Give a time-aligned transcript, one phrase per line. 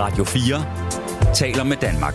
[0.00, 2.14] Radio 4 taler med Danmark.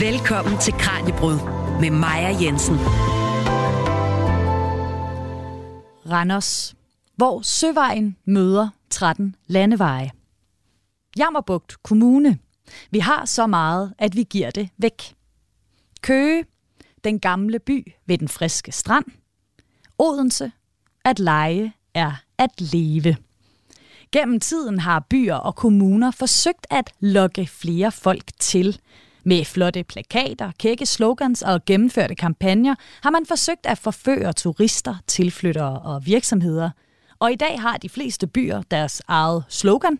[0.00, 1.38] Velkommen til Kranjebrud
[1.80, 2.74] med Maja Jensen.
[6.10, 6.74] Randers,
[7.16, 10.10] hvor Søvejen møder 13 landeveje.
[11.18, 12.38] Jammerbugt Kommune.
[12.90, 15.14] Vi har så meget, at vi giver det væk.
[16.00, 16.44] Køge,
[17.04, 19.04] den gamle by ved den friske strand.
[19.98, 20.52] Odense,
[21.04, 23.16] at lege er at leve.
[24.12, 28.78] Gennem tiden har byer og kommuner forsøgt at lokke flere folk til.
[29.24, 35.78] Med flotte plakater, kække slogans og gennemførte kampagner har man forsøgt at forføre turister, tilflyttere
[35.78, 36.70] og virksomheder.
[37.18, 39.98] Og i dag har de fleste byer deres eget slogan.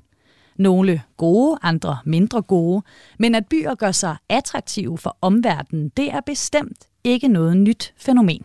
[0.57, 2.83] Nogle gode, andre mindre gode.
[3.19, 8.45] Men at byer gør sig attraktive for omverdenen, det er bestemt ikke noget nyt fænomen.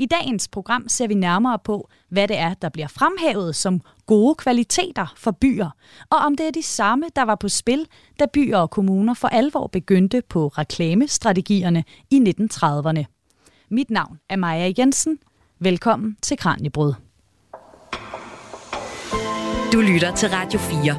[0.00, 4.34] I dagens program ser vi nærmere på, hvad det er, der bliver fremhævet som gode
[4.34, 5.70] kvaliteter for byer,
[6.10, 7.86] og om det er de samme, der var på spil,
[8.20, 13.04] da byer og kommuner for alvor begyndte på reklamestrategierne i 1930'erne.
[13.68, 15.18] Mit navn er Maja Jensen.
[15.58, 16.94] Velkommen til Kranjebrød.
[19.72, 20.96] Du lytter til Radio 4.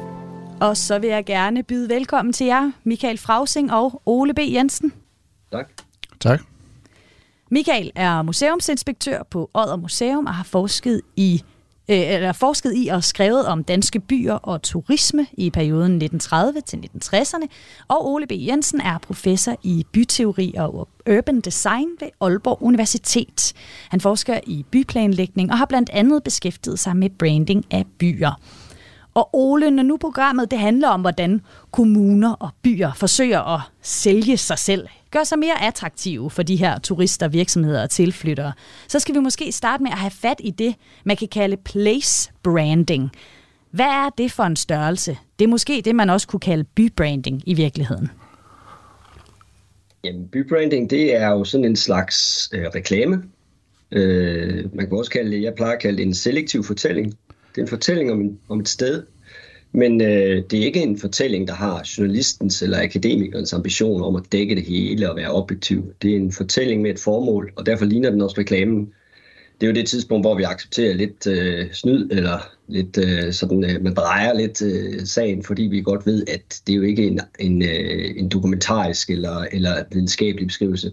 [0.60, 4.38] Og så vil jeg gerne byde velkommen til jer, Michael Frausing og Ole B.
[4.38, 4.92] Jensen.
[5.52, 5.68] Tak.
[6.20, 6.51] Tak.
[7.52, 11.42] Michael er museumsinspektør på Odder Museum og har forsket i
[11.88, 16.76] øh, eller forsket i og skrevet om danske byer og turisme i perioden 1930 til
[16.76, 17.46] 1960'erne.
[17.88, 18.32] Og Ole B.
[18.32, 23.52] Jensen er professor i byteori og urban design ved Aalborg Universitet.
[23.88, 28.40] Han forsker i byplanlægning og har blandt andet beskæftiget sig med branding af byer.
[29.14, 34.36] Og Ole, når nu programmet det handler om, hvordan kommuner og byer forsøger at sælge
[34.36, 38.52] sig selv, gør sig mere attraktive for de her turister, virksomheder og tilflyttere,
[38.88, 42.32] så skal vi måske starte med at have fat i det, man kan kalde place
[42.42, 43.10] branding.
[43.70, 45.18] Hvad er det for en størrelse?
[45.38, 48.08] Det er måske det, man også kunne kalde bybranding i virkeligheden.
[50.04, 53.22] Jamen, bybranding, det er jo sådan en slags øh, reklame.
[53.92, 57.06] Øh, man kan også kalde det, jeg plejer at kalde det en selektiv fortælling.
[57.54, 59.02] Det er en fortælling om, om et sted,
[59.72, 64.32] men øh, det er ikke en fortælling, der har journalistens eller akademikernes ambition om at
[64.32, 65.92] dække det hele og være objektiv.
[66.02, 68.92] Det er en fortælling med et formål, og derfor ligner den også reklamen.
[69.60, 72.38] Det er jo det tidspunkt, hvor vi accepterer lidt øh, snyd, eller
[72.68, 76.72] lidt øh, sådan, øh, man drejer lidt øh, sagen, fordi vi godt ved, at det
[76.72, 80.92] er jo ikke en, en, øh, en dokumentarisk eller, eller videnskabelig beskrivelse.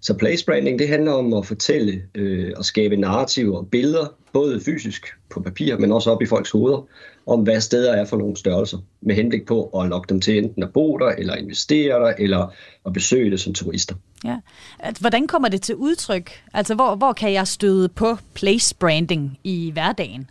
[0.00, 4.60] Så place branding, det handler om at fortælle øh, og skabe narrativer og billeder, både
[4.60, 6.86] fysisk på papir, men også op i folks hoveder,
[7.28, 10.62] om hvad steder er for nogle størrelser, med henblik på at lokke dem til enten
[10.62, 12.52] at bo der, eller investere der, eller
[12.86, 13.94] at besøge det som turister.
[14.24, 14.36] Ja.
[15.00, 16.30] Hvordan kommer det til udtryk?
[16.54, 20.30] Altså, hvor, hvor kan jeg støde på place branding i hverdagen?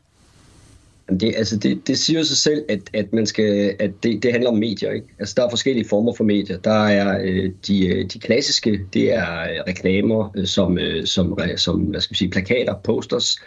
[1.19, 4.49] Det, altså det, det siger sig selv, at, at, man skal, at det, det handler
[4.49, 4.91] om medier.
[4.91, 5.07] Ikke?
[5.19, 6.57] Altså der er forskellige former for medier.
[6.57, 11.37] Der er øh, de, øh, de klassiske, det er øh, reklamer øh, som, øh, som,
[11.57, 13.37] som hvad skal vi sige, plakater, posters,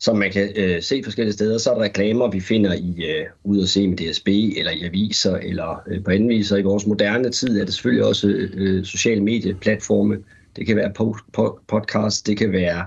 [0.00, 1.58] som man kan øh, se forskellige steder.
[1.58, 4.82] Så er der reklamer, vi finder i øh, ud at se med DSB, eller i
[4.82, 6.52] aviser, eller øh, på anden vis.
[6.52, 10.18] Og i vores moderne tid er det selvfølgelig også øh, øh, sociale medieplatforme.
[10.56, 12.86] Det kan være po- po- podcast, det kan være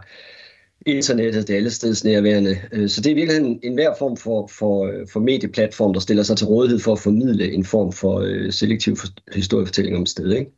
[0.85, 2.57] internettet, det er alle steds nærværende.
[2.71, 5.99] Øh, så det er virkelig en, en hver form for, for, øh, for medieplatform, der
[5.99, 10.05] stiller sig til rådighed for at formidle en form for øh, selektiv for, historiefortælling om
[10.05, 10.37] stedet.
[10.39, 10.51] Ikke?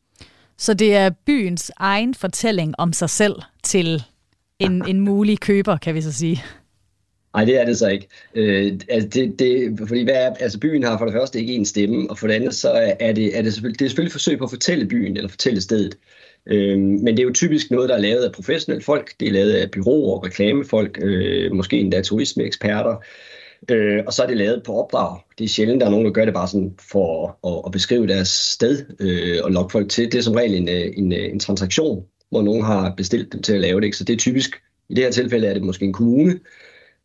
[0.58, 4.04] Så det er byens egen fortælling om sig selv til
[4.66, 6.44] en, en mulig køber, kan vi så sige?
[7.36, 8.08] Nej, det er det så ikke.
[8.36, 11.66] Øh, altså det, det, fordi hvad er, altså byen har for det første ikke en
[11.66, 14.38] stemme, og for det andet så er det, er det, selvfølgelig, det er selvfølgelig forsøg
[14.38, 15.98] på at fortælle byen, eller fortælle stedet.
[16.46, 19.32] Øh, men det er jo typisk noget, der er lavet af professionelle folk, det er
[19.32, 22.96] lavet af byråer og reklamefolk, øh, måske endda turismeeksperter,
[23.72, 25.20] øh, og så er det lavet på opdrag.
[25.38, 28.08] Det er sjældent, der er nogen, der gør det bare sådan for at, at beskrive
[28.08, 30.12] deres sted øh, og lokke folk til.
[30.12, 33.42] Det er som regel en, øh, en, øh, en transaktion, hvor nogen har bestilt dem
[33.42, 33.86] til at lave det.
[33.86, 33.98] Ikke?
[33.98, 36.40] Så det er typisk, i det her tilfælde er det måske en kommune,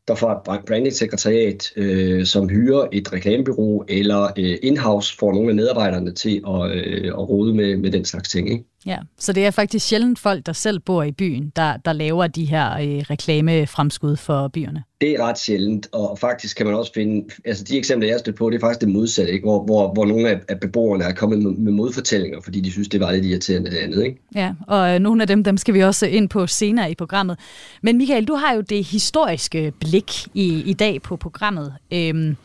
[0.09, 5.55] der får et brandingsekretariat, øh, som hyrer et reklamebyrå, eller øh, in-house får nogle af
[5.55, 8.51] medarbejderne til at, øh, at rode med, med den slags ting.
[8.51, 8.65] Ikke?
[8.87, 12.27] Ja, så det er faktisk sjældent folk, der selv bor i byen, der, der laver
[12.27, 14.83] de her øh, reklamefremskud for byerne.
[15.01, 18.33] Det er ret sjældent, og faktisk kan man også finde, altså de eksempler, jeg har
[18.33, 19.45] på, det er faktisk det modsatte, ikke?
[19.45, 22.89] Hvor, hvor, hvor nogle af, af beboerne er kommet med, med modfortællinger, fordi de synes,
[22.89, 24.05] det var lidt irriterende det andet.
[24.05, 24.19] Ikke?
[24.35, 27.39] Ja, og øh, nogle af dem, dem skal vi også ind på senere i programmet.
[27.83, 31.75] Men Michael, du har jo det historiske blik i, i dag på programmet.
[31.93, 32.37] Øhm,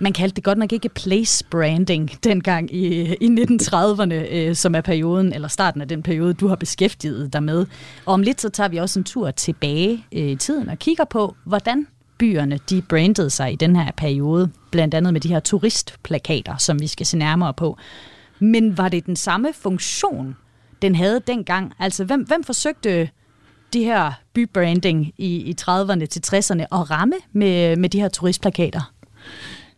[0.00, 4.80] man kaldte det godt nok ikke place branding dengang i, i 1930'erne, øh, som er
[4.80, 7.66] perioden, eller starten af den periode, du har beskæftiget dig med.
[8.06, 11.04] Og om lidt så tager vi også en tur tilbage øh, i tiden og kigger
[11.04, 11.86] på, hvordan
[12.18, 16.80] byerne de brandede sig i den her periode, blandt andet med de her turistplakater, som
[16.80, 17.76] vi skal se nærmere på.
[18.38, 20.36] Men var det den samme funktion,
[20.82, 21.72] den havde dengang?
[21.78, 23.10] Altså, hvem, hvem forsøgte
[23.72, 28.92] de her bybranding i, i 30'erne til 60'erne at ramme med, med de her turistplakater?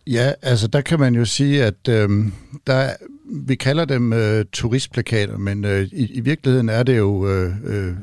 [0.07, 2.11] Ja, altså der kan man jo sige, at øh,
[2.67, 2.93] der,
[3.25, 7.95] vi kalder dem øh, turistplakater, men øh, i, i virkeligheden er det jo, øh, øh,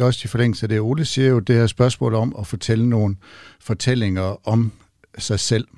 [0.00, 3.16] også i forlængelse af det, Ole siger jo, det her spørgsmål om at fortælle nogle
[3.60, 4.72] fortællinger om
[5.18, 5.68] sig selv.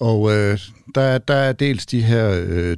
[0.00, 0.58] Og øh,
[0.94, 2.76] der, der er dels de her øh,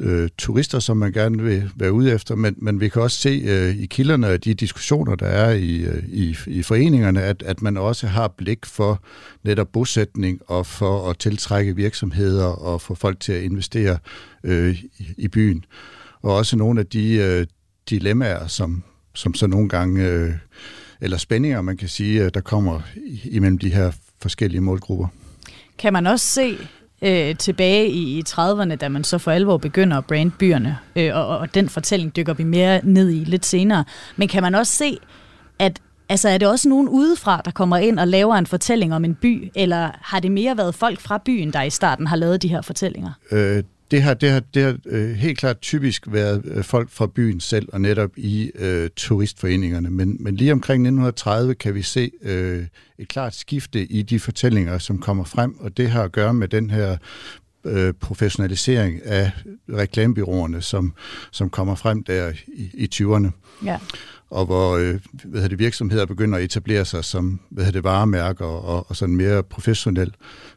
[0.00, 3.42] øh, turister, som man gerne vil være ude efter, men, men vi kan også se
[3.46, 7.62] øh, i kilderne og de diskussioner, der er i, øh, i, i foreningerne, at, at
[7.62, 9.02] man også har blik for
[9.42, 13.98] netop bosætning og for at tiltrække virksomheder og få folk til at investere
[14.44, 15.64] øh, i, i byen.
[16.22, 17.46] Og også nogle af de øh,
[17.90, 18.82] dilemmaer, som,
[19.14, 20.32] som så nogle gange, øh,
[21.00, 22.80] eller spændinger, man kan sige, øh, der kommer
[23.24, 23.92] imellem de her
[24.22, 25.06] forskellige målgrupper.
[25.78, 26.58] Kan man også se
[27.02, 31.16] øh, tilbage i, i 30'erne, da man så for alvor begynder at brande byerne, øh,
[31.16, 33.84] og, og den fortælling dykker vi mere ned i lidt senere.
[34.16, 34.98] Men kan man også se,
[35.58, 39.04] at altså, er det også nogen udefra, der kommer ind og laver en fortælling om
[39.04, 42.42] en by, eller har det mere været folk fra byen, der i starten har lavet
[42.42, 43.10] de her fortællinger?
[43.30, 47.06] Øh, det har, det har, det har øh, helt klart typisk været øh, folk fra
[47.06, 49.90] byen selv, og netop i øh, turistforeningerne.
[49.90, 52.66] Men, men lige omkring 1930 kan vi se øh,
[52.98, 56.48] et klart skifte i de fortællinger, som kommer frem, og det har at gøre med
[56.48, 56.96] den her
[57.64, 59.30] øh, professionalisering af
[59.68, 60.92] reklamebyråerne, som,
[61.30, 63.30] som kommer frem der i, i 20'erne.
[63.64, 63.78] Ja.
[64.30, 68.90] Og hvor øh, hvad det, virksomheder begynder at etablere sig som hvad det, varemærker og,
[68.90, 70.14] og sådan mere professionel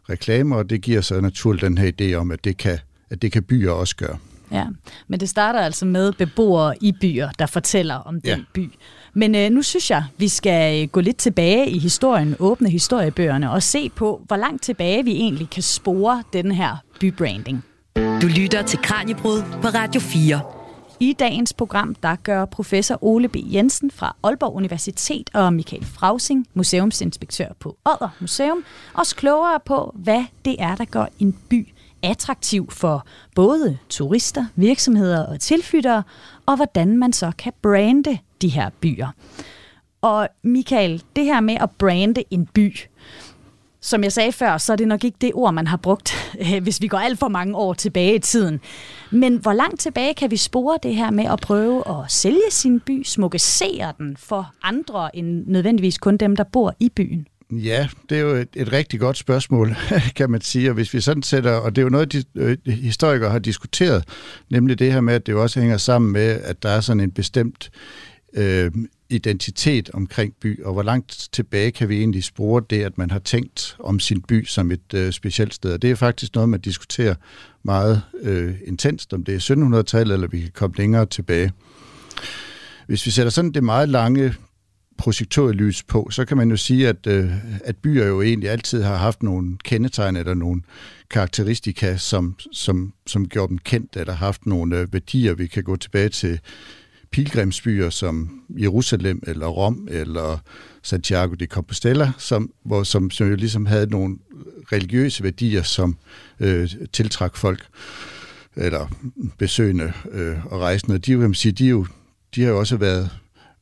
[0.09, 2.80] reklame, og det giver så naturligt den her idé om, at det kan
[3.13, 4.18] at det kan byer også gøre.
[4.51, 4.65] Ja,
[5.07, 8.44] men det starter altså med beboere i byer, der fortæller om den ja.
[8.54, 8.71] by.
[9.13, 13.63] Men øh, nu synes jeg, vi skal gå lidt tilbage i historien, åbne historiebøgerne og
[13.63, 17.63] se på, hvor langt tilbage vi egentlig kan spore den her bybranding.
[17.95, 20.42] Du lytter til Kranjebrud på Radio 4.
[21.00, 23.36] I dagens program, der gør professor Ole B.
[23.36, 28.63] Jensen fra Aalborg Universitet og Michael Frausing, museumsinspektør på Odder Museum,
[28.94, 31.73] os klogere på, hvad det er, der gør en by
[32.04, 33.06] attraktiv for
[33.36, 36.04] både turister, virksomheder og tilflyttere,
[36.46, 39.08] og hvordan man så kan brande de her byer.
[40.02, 42.78] Og Michael, det her med at brande en by,
[43.82, 46.14] som jeg sagde før, så er det nok ikke det ord, man har brugt,
[46.64, 48.60] hvis vi går alt for mange år tilbage i tiden.
[49.12, 52.80] Men hvor langt tilbage kan vi spore det her med at prøve at sælge sin
[52.80, 57.28] by, smukkesere den for andre end nødvendigvis kun dem, der bor i byen?
[57.58, 59.76] Ja, det er jo et, et rigtig godt spørgsmål,
[60.16, 60.70] kan man sige.
[60.70, 64.04] Og hvis vi sådan sætter, og det er jo noget, de, øh, historikere har diskuteret,
[64.50, 67.12] nemlig det her med, at det også hænger sammen med, at der er sådan en
[67.12, 67.72] bestemt
[68.34, 68.72] øh,
[69.10, 73.20] identitet omkring by, og hvor langt tilbage kan vi egentlig spore det, at man har
[73.20, 75.74] tænkt om sin by som et øh, specielt sted.
[75.74, 77.16] Og det er faktisk noget, man diskuterer
[77.64, 81.52] meget øh, intenst, om det er 1700-tallet, eller vi kan komme længere tilbage.
[82.88, 84.34] Hvis vi sætter sådan det meget lange
[84.98, 87.31] projektørlys på, så kan man jo sige, at, øh,
[87.66, 90.62] at byer jo egentlig altid har haft nogle kendetegn eller nogle
[91.10, 95.34] karakteristika, som, som, som gjorde dem kendt, eller haft nogle øh, værdier.
[95.34, 96.40] Vi kan gå tilbage til
[97.12, 100.40] pilgrimsbyer som Jerusalem eller Rom eller
[100.84, 104.18] Santiago de Compostela, som, hvor, som, som jo ligesom havde nogle
[104.71, 105.97] religiøse værdier, som
[106.40, 107.68] øh, tiltrak folk
[108.56, 108.88] eller
[109.38, 110.97] besøgende øh, og rejsende.
[110.97, 111.85] De, vil man sige, de, jo,
[112.35, 113.09] de har jo også været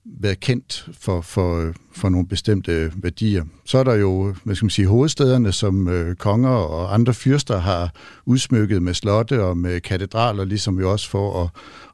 [0.06, 3.46] været kendt for, for, for nogle bestemte værdier.
[3.66, 7.60] Så er der jo, hvad skal man sige, hovedstederne, som øh, konger og andre fyrster
[7.60, 7.94] har
[8.26, 11.50] udsmykket med slotte og med katedraler, ligesom jo også for at,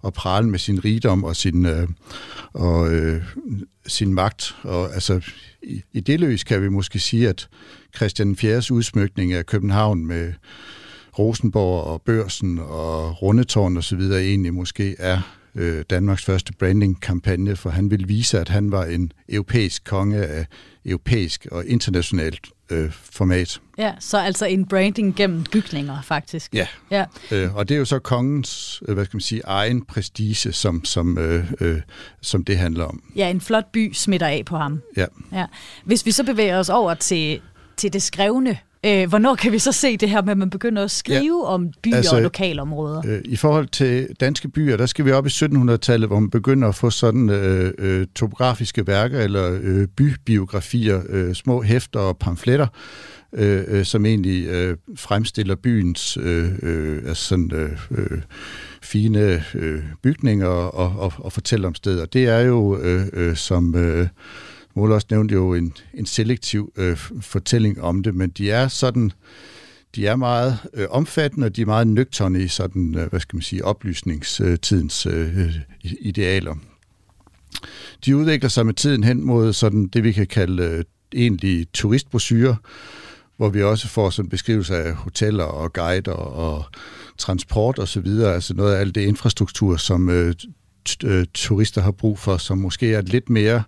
[0.05, 1.87] at prale med sin rigdom og sin, øh,
[2.53, 3.23] og, øh,
[3.87, 4.55] sin magt.
[4.63, 5.21] Og altså,
[5.63, 7.47] i, i det løs kan vi måske sige, at
[7.95, 10.33] Christian IV's udsmykning af København med
[11.19, 13.99] Rosenborg og Børsen og Rundetårn osv.
[13.99, 15.21] egentlig måske er
[15.57, 20.45] øh, Danmarks første branding-kampagne, for han ville vise, at han var en europæisk konge af
[20.85, 23.61] europæisk og internationalt øh, format.
[23.77, 26.53] Ja, så altså en branding gennem bygninger, faktisk.
[26.53, 27.05] Ja, ja.
[27.31, 30.85] Øh, og det er jo så kongens, øh, hvad skal man sige, egen prestige, som,
[30.85, 31.81] som, øh, øh,
[32.21, 33.03] som det handler om.
[33.15, 34.81] Ja, en flot by smitter af på ham.
[34.97, 35.05] Ja.
[35.31, 35.45] ja.
[35.85, 37.41] Hvis vi så bevæger os over til,
[37.77, 40.83] til det skrevne Øh, hvornår kan vi så se det her med, at man begynder
[40.83, 43.01] at skrive ja, om byer altså, og lokalområder?
[43.07, 46.67] Øh, I forhold til danske byer, der skal vi op i 1700-tallet, hvor man begynder
[46.67, 52.67] at få sådan øh, øh, topografiske værker eller øh, bybiografier, øh, små hæfter og pamfletter,
[53.33, 58.21] øh, øh, som egentlig øh, fremstiller byens øh, øh, altså sådan, øh, øh,
[58.81, 62.05] fine øh, bygninger og, og, og fortæller om steder.
[62.05, 63.75] Det er jo øh, øh, som...
[63.75, 64.07] Øh,
[64.79, 69.11] Ole også nævnte jo en, en selektiv øh, fortælling om det, men de er sådan,
[69.95, 73.35] de er meget øh, omfattende, og de er meget nøgterne i sådan, øh, hvad skal
[73.35, 76.55] man sige, oplysningstidens øh, øh idealer.
[78.05, 82.55] De udvikler sig med tiden hen mod sådan det, vi kan kalde øh, egentlig turistbrosyrer,
[83.37, 86.65] hvor vi også får sådan beskrivelser af hoteller og guider og
[87.17, 90.33] transport og så videre, altså noget af alt det infrastruktur, som øh,
[91.03, 93.63] øh, turister har brug for, som måske er lidt mere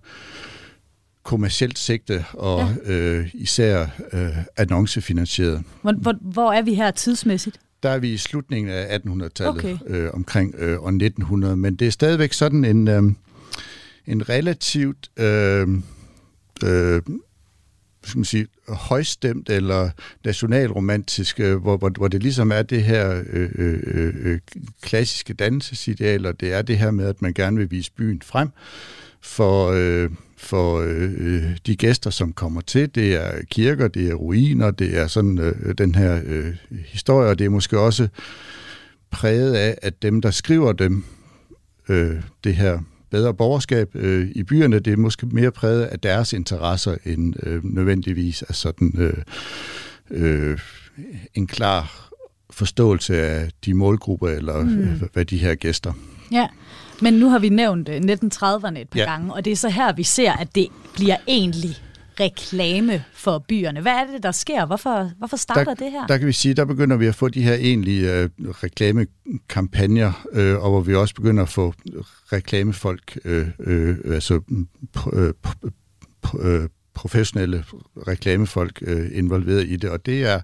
[1.23, 2.93] kommercielt sigte og ja.
[2.93, 5.63] øh, især øh, annoncefinansieret.
[5.81, 7.59] Hvor, hvor, hvor er vi her tidsmæssigt?
[7.83, 9.77] Der er vi i slutningen af 1800-tallet, okay.
[9.87, 13.03] øh, omkring øh, år 1900, men det er stadigvæk sådan en, øh,
[14.07, 15.67] en relativt øh,
[16.63, 17.01] øh,
[18.03, 19.89] skal man sige, højstemt eller
[20.25, 23.79] nationalromantisk, øh, hvor, hvor, hvor det ligesom er det her øh, øh,
[24.15, 24.39] øh,
[24.81, 28.49] klassiske dannelsesidealer, det er det her med, at man gerne vil vise byen frem
[29.21, 30.09] for, øh,
[30.39, 32.95] for øh, de gæster, som kommer til.
[32.95, 36.55] Det er kirker, det er ruiner, det er sådan øh, den her øh,
[36.85, 38.07] historie, og det er måske også
[39.11, 41.03] præget af, at dem, der skriver dem,
[41.89, 42.79] øh, det her
[43.11, 47.65] bedre borgerskab øh, i byerne, det er måske mere præget af deres interesser end øh,
[47.65, 49.23] nødvendigvis af sådan øh,
[50.11, 50.59] øh,
[51.33, 52.09] en klar
[52.49, 54.79] forståelse af de målgrupper eller mm.
[54.79, 55.93] øh, hvad de her gæster.
[56.31, 56.47] Ja,
[57.01, 59.11] men nu har vi nævnt 1930'erne øh, et par ja.
[59.11, 61.77] gange, og det er så her, vi ser, at det bliver egentlig
[62.19, 63.81] reklame for byerne.
[63.81, 64.65] Hvad er det, der sker?
[64.65, 66.07] Hvorfor, hvorfor starter der, det her?
[66.07, 70.63] Der kan vi sige, der begynder vi at få de her egentlige øh, reklamekampagner, øh,
[70.63, 71.73] og hvor vi også begynder at få
[72.33, 74.41] reklamefolk, øh, øh, altså
[75.13, 75.33] øh,
[76.39, 77.63] øh, professionelle
[78.07, 80.41] reklamefolk øh, involveret i det, og det er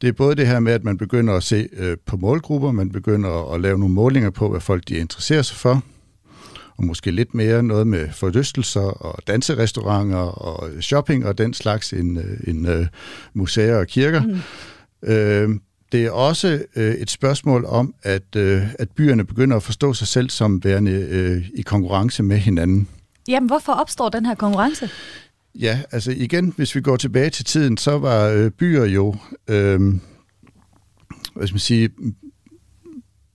[0.00, 2.90] det er både det her med, at man begynder at se øh, på målgrupper, man
[2.90, 5.82] begynder at, lave nogle målinger på, hvad folk de interesserer sig for,
[6.76, 12.18] og måske lidt mere noget med forlystelser og danserestauranter og shopping og den slags end,
[12.18, 12.86] øh, end uh,
[13.34, 14.22] museer og kirker.
[14.22, 15.12] Mm.
[15.12, 15.48] Øh,
[15.92, 20.06] det er også øh, et spørgsmål om, at, øh, at byerne begynder at forstå sig
[20.06, 22.88] selv som værende øh, i konkurrence med hinanden.
[23.28, 24.90] Jamen, hvorfor opstår den her konkurrence?
[25.54, 29.16] Ja, altså igen, hvis vi går tilbage til tiden, så var øh, byer jo,
[29.48, 29.80] øh,
[31.34, 31.90] hvad skal man sige,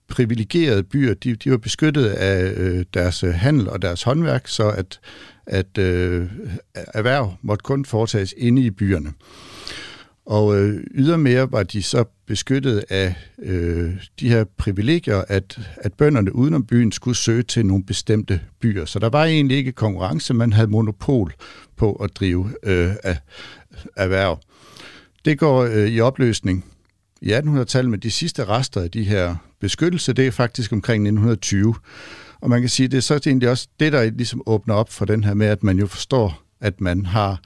[0.08, 4.68] privilegerede byer, de, de var beskyttet af øh, deres øh, handel og deres håndværk, så
[4.68, 5.00] at,
[5.46, 6.28] at øh,
[6.74, 9.12] erhverv måtte kun foretages inde i byerne.
[10.26, 16.36] Og øh, ydermere var de så beskyttet af øh, de her privilegier, at, at bønderne
[16.36, 18.84] udenom byen skulle søge til nogle bestemte byer.
[18.84, 21.34] Så der var egentlig ikke konkurrence, man havde monopol
[21.76, 23.18] på at drive øh, af,
[23.96, 24.40] erhverv.
[25.24, 26.64] Det går øh, i opløsning
[27.20, 31.74] i 1800-tallet med de sidste rester af de her beskyttelse, det er faktisk omkring 1920.
[32.40, 35.04] Og man kan sige, det er så egentlig også det, der ligesom åbner op for
[35.04, 37.40] den her med, at man jo forstår, at man har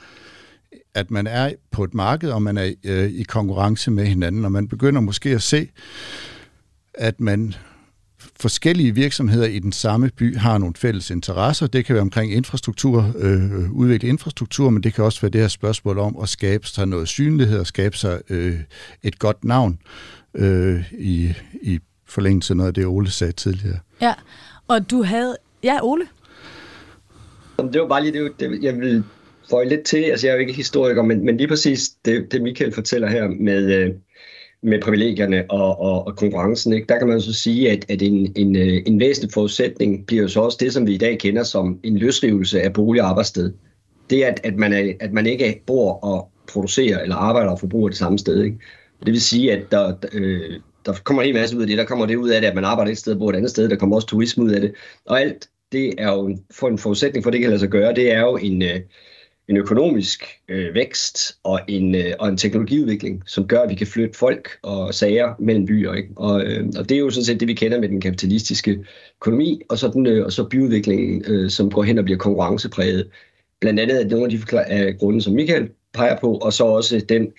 [0.95, 4.53] at man er på et marked, og man er øh, i konkurrence med hinanden, og
[4.53, 5.69] man begynder måske at se,
[6.95, 7.55] at man
[8.41, 11.67] forskellige virksomheder i den samme by har nogle fælles interesser.
[11.67, 15.49] Det kan være omkring infrastruktur, øh, udvikle infrastruktur, men det kan også være det her
[15.49, 18.61] spørgsmål om at skabe sig noget synlighed og skabe sig øh,
[19.03, 19.79] et godt navn
[20.35, 23.79] øh, i, i forlængelse af noget af det, Ole sagde tidligere.
[24.01, 24.15] Ja,
[24.69, 25.37] og du havde...
[25.63, 26.07] Ja, Ole?
[27.73, 29.05] Det var bare lige det, jeg vil
[29.51, 30.03] føje lidt til.
[30.03, 33.29] Altså, jeg er jo ikke historiker, men, men lige præcis det, det Michael fortæller her
[33.29, 33.91] med, øh,
[34.63, 36.87] med privilegierne og, og, og konkurrencen, ikke?
[36.87, 40.29] der kan man så sige, at, at en, en, øh, en væsentlig forudsætning bliver jo
[40.29, 43.53] så også det, som vi i dag kender som en løsrivelse af bolig og arbejdssted.
[44.11, 47.61] Det er, at, at, man, er, at man ikke bor og producerer eller arbejder og
[47.61, 48.43] forbruger det samme sted.
[48.43, 48.59] Ikke?
[49.07, 51.79] Det vil sige, at der, øh, der kommer en hel masse ud af det.
[51.79, 53.51] Der kommer det ud af det, at man arbejder et sted og bor et andet
[53.51, 53.69] sted.
[53.69, 54.75] Der kommer også turisme ud af det.
[55.07, 57.95] Og alt det er jo for en forudsætning for, at det kan lade sig gøre.
[57.95, 58.81] Det er jo en, øh,
[59.51, 63.87] en økonomisk øh, vækst og en, øh, og en teknologiudvikling, som gør, at vi kan
[63.87, 65.95] flytte folk og sager mellem byer.
[65.95, 66.09] Ikke?
[66.17, 68.79] Og, øh, og det er jo sådan set det, vi kender med den kapitalistiske
[69.21, 73.09] økonomi, og så, den, øh, og så byudviklingen, øh, som går hen og bliver konkurrencepræget.
[73.61, 77.05] Blandt andet af nogle af de af grunde, som Michael peger på, og så også
[77.09, 77.33] den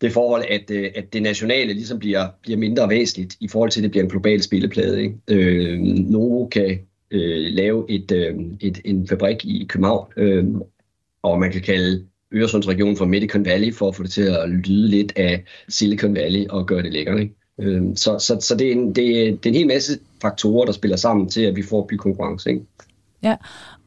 [0.00, 3.80] det forhold, at, øh, at det nationale ligesom bliver, bliver mindre væsentligt i forhold til,
[3.80, 5.02] at det bliver en global spilleplade.
[5.02, 5.14] Ikke?
[5.28, 6.78] Øh, Novo kan
[7.10, 10.44] øh, lave et, øh, et, en fabrik i København, øh,
[11.22, 14.88] og man kan kalde Øresundsregionen for Medicon Valley, for at få det til at lyde
[14.88, 17.20] lidt af Silicon Valley og gøre det lækkert.
[17.20, 17.34] Ikke?
[17.60, 20.64] Øh, så så, så det, er en, det, er, det er en hel masse faktorer,
[20.64, 22.50] der spiller sammen til, at vi får bykonkurrence.
[22.50, 22.62] Ikke?
[23.22, 23.36] Ja,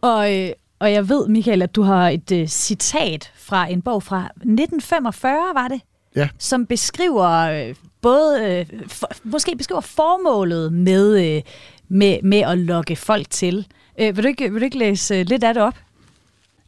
[0.02, 4.04] og, øh, og jeg ved, Michael, at du har et uh, citat fra en bog
[4.04, 5.82] fra 1945, var det?
[6.16, 6.30] ja.
[6.38, 11.42] som beskriver øh, både, øh, for, måske beskriver formålet med, øh,
[11.90, 13.68] med, med at lokke folk til.
[14.00, 15.76] Øh, vil, du ikke, vil du ikke læse øh, lidt af det op?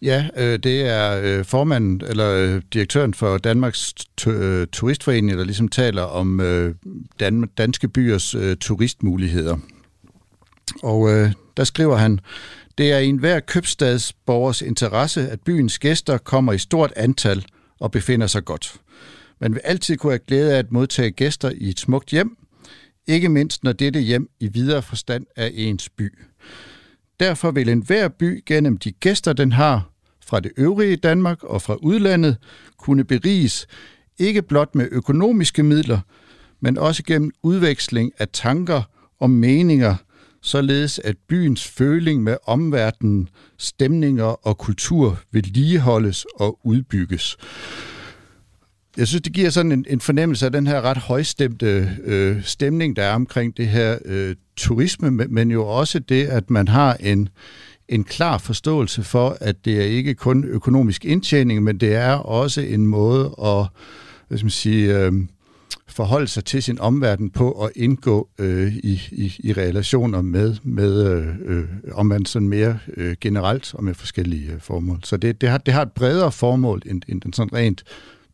[0.04, 3.94] Ja, øh, det er øh, formanden, eller øh, direktøren for Danmarks
[4.28, 6.76] øh, Turistforening, der ligesom taler om øh,
[7.20, 9.58] Dan- danske byers øh, turistmuligheder.
[10.84, 12.20] Og øh, der skriver han,
[12.78, 17.46] det er i enhver købstadsborgers interesse, at byens gæster kommer i stort antal
[17.80, 18.76] og befinder sig godt.
[19.42, 22.38] Man vil altid kunne have glæde af at modtage gæster i et smukt hjem,
[23.08, 26.20] ikke mindst når dette hjem i videre forstand er ens by.
[27.20, 29.93] Derfor vil enhver by gennem de gæster, den har
[30.26, 32.38] fra det øvrige Danmark og fra udlandet,
[32.78, 33.68] kunne beriges
[34.20, 36.00] ikke blot med økonomiske midler,
[36.62, 38.82] men også gennem udveksling af tanker
[39.20, 39.96] og meninger,
[40.42, 47.38] således at byens føling med omverdenen, stemninger og kultur vedligeholdes og udbygges.
[48.98, 52.96] Jeg synes, det giver sådan en, en fornemmelse af den her ret højstemte øh, stemning,
[52.96, 56.94] der er omkring det her øh, turisme, men, men jo også det, at man har
[56.94, 57.30] en,
[57.90, 62.62] en klar forståelse for, at det er ikke kun økonomisk indtjening, men det er også
[62.62, 63.68] en måde at
[64.28, 65.14] hvad skal man sige, øh,
[65.88, 71.12] forholde sig til sin omverden på og indgå øh, i, i, i relationer med, med
[71.12, 75.00] øh, øh omverdenen sådan mere øh, generelt og med forskellige øh, formål.
[75.04, 77.84] Så det, det, har, det har et bredere formål end, end den sådan rent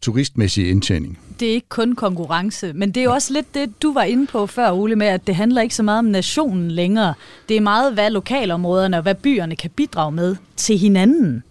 [0.02, 1.20] turistmæssige indtjening.
[1.40, 4.28] Det er ikke kun konkurrence, men det er jo også lidt det, du var inde
[4.28, 7.14] på før, Ole, med, at det handler ikke så meget om nationen længere.
[7.50, 11.44] Det er meget, hvad lokalområderne og hvad byerne kan bidrage med til hinanden.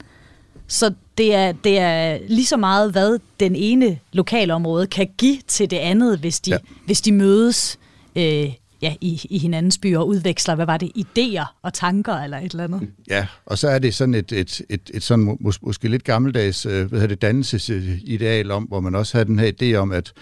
[0.67, 5.71] Så det er, det er lige så meget, hvad den ene lokalområde kan give til
[5.71, 6.59] det andet, hvis de, ja.
[6.87, 7.79] hvis de mødes
[8.17, 12.39] øh, ja, i, i hinandens byer og udveksler, hvad var det, idéer og tanker eller
[12.39, 12.89] et eller andet.
[13.09, 16.67] Ja, og så er det sådan et, et, et, et sådan mås, måske lidt gammeldags
[16.67, 20.13] øh, hvad hedder det, dannelsesideal om, hvor man også havde den her idé om, at,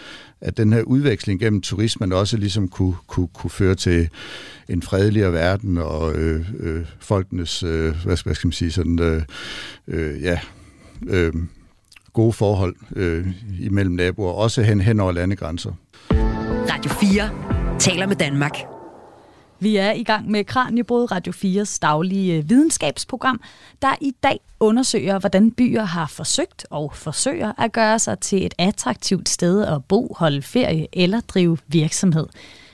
[0.40, 4.08] at den her udveksling gennem turismen også ligesom kunne, kunne, kunne føre til
[4.68, 8.98] en fredeligere verden og øh, øh, folkenes, øh, hvad, skal, hvad skal man sige, sådan,
[8.98, 9.22] øh,
[9.88, 10.40] øh, ja,
[11.06, 11.32] øh,
[12.12, 13.26] gode forhold øh,
[13.60, 15.72] imellem naboer, også hen, hen over landegrænser.
[16.70, 18.58] Radio 4 taler med Danmark.
[19.60, 23.40] Vi er i gang med Kranjebrud Radio 4's daglige øh, videnskabsprogram,
[23.82, 28.54] der i dag undersøger, hvordan byer har forsøgt og forsøger at gøre sig til et
[28.58, 32.26] attraktivt sted at bo, holde ferie eller drive virksomhed.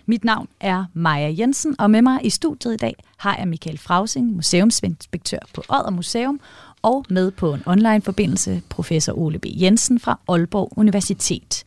[0.06, 3.78] Mit navn er Maja Jensen, og med mig i studiet i dag har jeg Michael
[3.78, 6.40] Frausing, museumsinspektør på Odder Museum,
[6.82, 9.46] og med på en online-forbindelse professor Ole B.
[9.46, 11.64] Jensen fra Aalborg Universitet.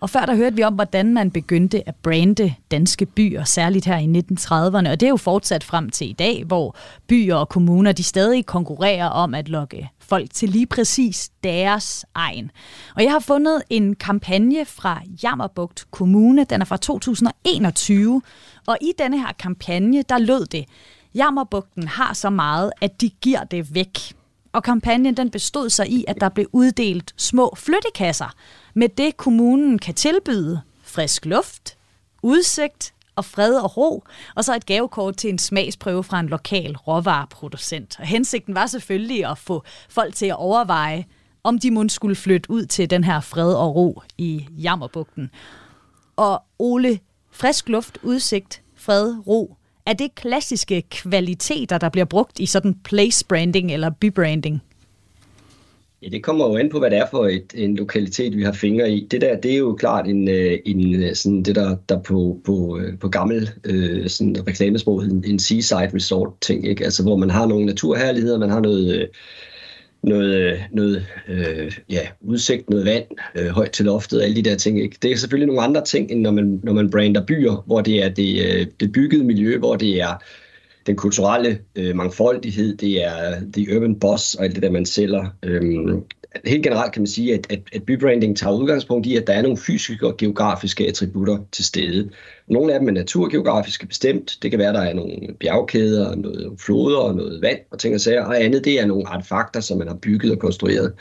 [0.00, 3.98] Og før der hørte vi om, hvordan man begyndte at brande danske byer, særligt her
[3.98, 4.90] i 1930'erne.
[4.90, 8.46] Og det er jo fortsat frem til i dag, hvor byer og kommuner de stadig
[8.46, 12.50] konkurrerer om at lokke folk til lige præcis deres egen.
[12.96, 16.44] Og jeg har fundet en kampagne fra Jammerbugt Kommune.
[16.44, 18.22] Den er fra 2021.
[18.66, 20.64] Og i denne her kampagne, der lød det,
[21.14, 23.98] Jammerbugten har så meget, at de giver det væk.
[24.56, 28.34] Og kampagnen den bestod sig i, at der blev uddelt små flyttekasser
[28.74, 30.60] med det, kommunen kan tilbyde.
[30.82, 31.76] Frisk luft,
[32.22, 36.76] udsigt og fred og ro, og så et gavekort til en smagsprøve fra en lokal
[36.76, 37.96] råvareproducent.
[38.00, 41.04] Og hensigten var selvfølgelig at få folk til at overveje,
[41.44, 45.30] om de måske skulle flytte ud til den her fred og ro i Jammerbugten.
[46.16, 46.98] Og Ole,
[47.30, 53.26] frisk luft, udsigt, fred, ro, er det klassiske kvaliteter, der bliver brugt i sådan place
[53.26, 54.62] branding eller bybranding?
[56.02, 58.52] Ja, det kommer jo an på, hvad det er for et, en lokalitet, vi har
[58.52, 59.06] fingre i.
[59.10, 62.40] Det der, det er jo klart en, øh, en øh, sådan det der, der på,
[62.44, 63.50] på, øh, på gammel
[64.06, 66.84] sådan reklamesprog, en, en seaside resort ting, ikke?
[66.84, 69.08] Altså, hvor man har nogle naturherligheder, man har noget,
[70.02, 73.04] noget, øh, noget øh, ja, udsigt, noget vand,
[73.34, 74.82] øh, højt til loftet, alle de der ting.
[74.82, 74.96] Ikke?
[75.02, 78.04] Det er selvfølgelig nogle andre ting, end når man, når man brander byer, hvor det
[78.04, 80.22] er det, øh, det byggede miljø, hvor det er
[80.86, 85.24] den kulturelle øh, mangfoldighed, det er the urban boss og alt det der, man sælger.
[85.42, 86.02] Øhm,
[86.44, 89.42] helt generelt kan man sige, at, at, at bybranding tager udgangspunkt i, at der er
[89.42, 92.10] nogle fysiske og geografiske attributter til stede.
[92.48, 94.38] Nogle af dem er naturgeografiske bestemt.
[94.42, 97.94] Det kan være, at der er nogle bjergkæder, noget floder og noget vand og ting
[97.94, 98.24] og sager.
[98.24, 100.92] Og andet, det er nogle artefakter, som man har bygget og konstrueret.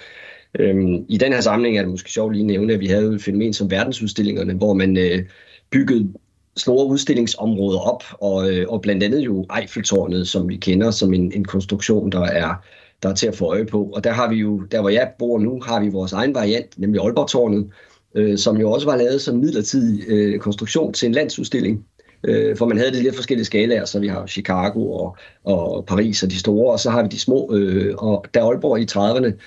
[0.59, 3.15] Øhm, I den her samling er det måske sjovt lige at nævne, at vi havde
[3.15, 5.25] et fænomen som verdensudstillingerne, hvor man øh,
[5.71, 6.13] byggede
[6.57, 11.31] store udstillingsområder op, og, øh, og blandt andet jo Eiffeltårnet, som vi kender som en,
[11.31, 12.65] en konstruktion, der er,
[13.03, 13.83] der er til at få øje på.
[13.93, 16.79] Og der har vi jo, der hvor jeg bor nu, har vi vores egen variant,
[16.79, 17.69] nemlig Aalborg-tårnet,
[18.15, 21.85] øh, som jo også var lavet som midlertidig øh, konstruktion til en landsudstilling.
[22.23, 26.23] Øh, for man havde det lidt forskellige skalaer, så vi har Chicago og, og Paris
[26.23, 27.51] og de store, og så har vi de små.
[27.53, 29.39] Øh, og da Aalborg i 30'erne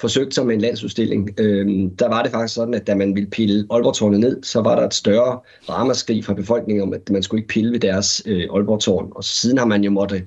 [0.00, 1.66] forsøgte sig med en landsudstilling, øh,
[1.98, 4.86] der var det faktisk sådan, at da man ville pille Aalborg-tårnet ned, så var der
[4.86, 9.12] et større ramaskrig fra befolkningen om, at man skulle ikke pille ved deres øh, Aalborg-tårn.
[9.14, 10.22] Og siden har man jo måtte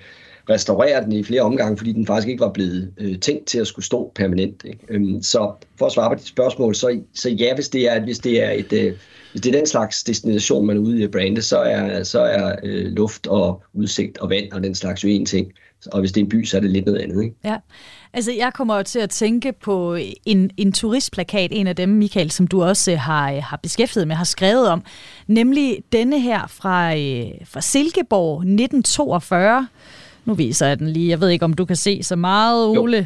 [0.49, 3.67] restaurere den i flere omgange, fordi den faktisk ikke var blevet øh, tænkt til at
[3.67, 4.63] skulle stå permanent.
[4.65, 4.79] Ikke?
[4.89, 8.19] Øhm, så for at svare på dit spørgsmål, så, så ja, hvis det er, hvis
[8.19, 8.73] det er et...
[8.73, 8.93] Øh,
[9.31, 12.19] hvis det er den slags destination, man er ude i at brande, så er, så
[12.19, 15.51] er øh, luft og udsigt og vand og den slags jo en ting.
[15.91, 17.23] Og hvis det er en by, så er det lidt noget andet.
[17.23, 17.35] Ikke?
[17.43, 17.57] Ja,
[18.13, 22.31] altså jeg kommer jo til at tænke på en, en turistplakat, en af dem, Michael,
[22.31, 24.83] som du også øh, har, øh, har beskæftiget med, har skrevet om,
[25.27, 29.67] nemlig denne her fra, øh, fra Silkeborg 1942.
[30.25, 31.09] Nu viser jeg den lige.
[31.09, 32.97] Jeg ved ikke, om du kan se så meget, Ole.
[32.97, 33.05] Jo.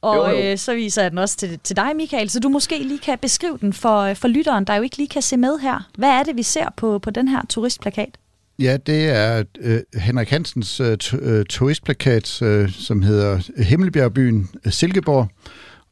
[0.00, 0.50] Og jo, jo.
[0.50, 3.18] Øh, så viser jeg den også til, til dig, Michael, så du måske lige kan
[3.18, 5.88] beskrive den for, for lytteren, der jo ikke lige kan se med her.
[5.98, 8.18] Hvad er det, vi ser på, på den her turistplakat?
[8.58, 15.28] Ja, det er øh, Henrik Hansens øh, øh, turistplakat, øh, som hedder Himmelbjergbyen øh, Silkeborg,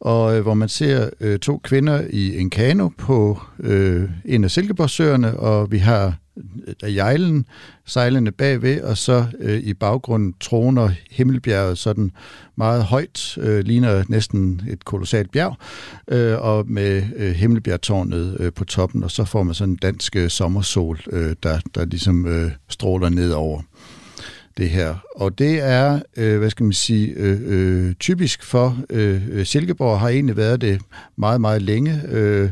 [0.01, 4.51] og øh, hvor man ser øh, to kvinder i en kano på øh, en af
[4.51, 6.15] Silkeborgsøerne, og vi har
[6.83, 7.47] af jejlen
[7.87, 12.13] sejlende bagved, og så øh, i baggrunden troner Himmelbjerget sådan
[12.57, 15.57] meget højt, øh, ligner næsten et kolossalt bjerg,
[16.09, 20.17] øh, og med øh, Himmelbjergtårnet øh, på toppen, og så får man sådan en dansk
[20.17, 23.63] øh, sommersol, øh, der, der ligesom øh, stråler ned over
[24.57, 24.95] det her.
[25.17, 30.01] Og det er, øh, hvad skal man sige, øh, øh, typisk for øh, øh, Silkeborg
[30.01, 30.81] har egentlig været det
[31.17, 32.01] meget, meget længe.
[32.09, 32.51] Øh,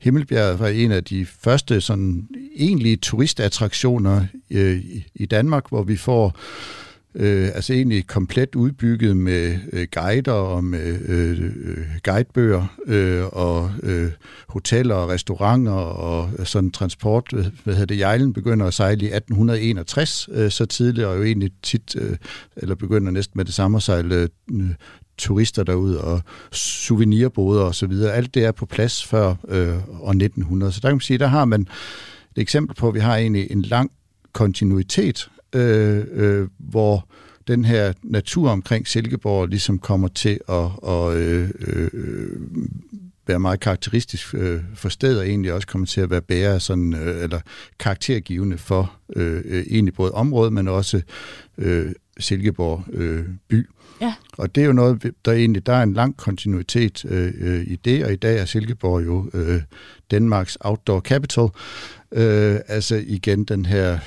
[0.00, 4.80] Himmelbjerget var en af de første sådan egentlige turistattraktioner øh,
[5.14, 6.83] i Danmark, hvor vi får øh,
[7.14, 13.70] øh, altså egentlig komplet udbygget med øh, guider og med øh, øh guidebøger øh, og
[13.82, 14.10] øh,
[14.48, 17.32] hoteller og restauranter og øh, sådan transport.
[17.34, 17.98] Øh, hvad hedder det?
[17.98, 22.16] Jejlen begynder at sejle i 1861, øh, så tidligere og jo egentlig tit, øh,
[22.56, 24.70] eller begynder næsten med det samme at sejle øh,
[25.18, 26.20] turister derud og
[26.52, 28.12] souvenirboder og så videre.
[28.12, 30.72] Alt det er på plads før øh, år 1900.
[30.72, 31.60] Så der kan man sige, der har man
[32.36, 33.90] et eksempel på, at vi har egentlig en lang
[34.32, 37.08] kontinuitet øh, øh, hvor
[37.48, 41.90] den her natur omkring Silkeborg ligesom kommer til at, at øh, øh,
[43.26, 46.94] være meget karakteristisk øh, for stedet, og egentlig også kommer til at være bære sådan,
[46.94, 47.40] øh, eller
[47.78, 51.02] karaktergivende for øh, egentlig både området, men også
[51.58, 53.68] øh, Silkeborg øh, by.
[54.00, 54.14] Ja.
[54.38, 57.76] Og det er jo noget, der egentlig, der er en lang kontinuitet øh, øh, i
[57.76, 59.62] det, og i dag er Silkeborg jo øh,
[60.10, 61.48] Danmarks outdoor capital.
[62.12, 63.98] Øh, altså igen den her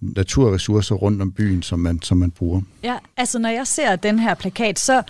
[0.00, 2.60] naturressourcer rundt om byen, som man, som man bruger.
[2.82, 5.02] Ja, altså når jeg ser den her plakat, så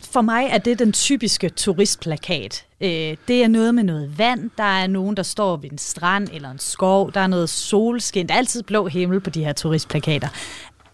[0.00, 2.64] for mig er det den typiske turistplakat.
[2.80, 6.28] Øh, det er noget med noget vand, der er nogen, der står ved en strand
[6.32, 9.52] eller en skov, der er noget solskin, der er altid blå himmel på de her
[9.52, 10.28] turistplakater.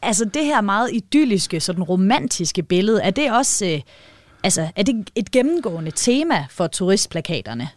[0.03, 3.81] Altså det her meget idylliske, sådan romantiske billede, er det også øh,
[4.45, 7.69] altså, er det et gennemgående tema for turistplakaterne?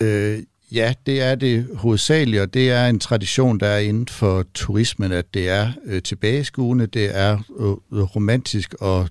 [0.00, 0.42] Øh,
[0.72, 5.12] Ja, det er det hovedsageligt, og det er en tradition, der er inden for turismen,
[5.12, 9.08] at det er øh, tilbageskuende, det er øh, romantisk og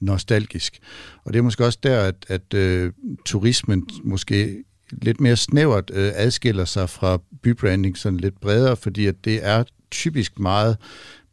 [0.00, 0.78] nostalgisk.
[1.24, 2.92] Og det er måske også der, at, at øh,
[3.26, 9.24] turismen måske lidt mere snævert øh, adskiller sig fra bybranding sådan lidt bredere, fordi at
[9.24, 10.76] det er typisk meget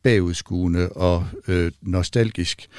[0.04, 2.70] bagudskuende og øh, nostalgisk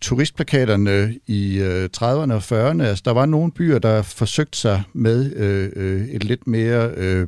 [0.00, 2.82] turistplakaterne i øh, 30'erne og 40'erne.
[2.82, 7.26] Altså, der var nogle byer, der forsøgte sig med øh, øh, et lidt mere øh,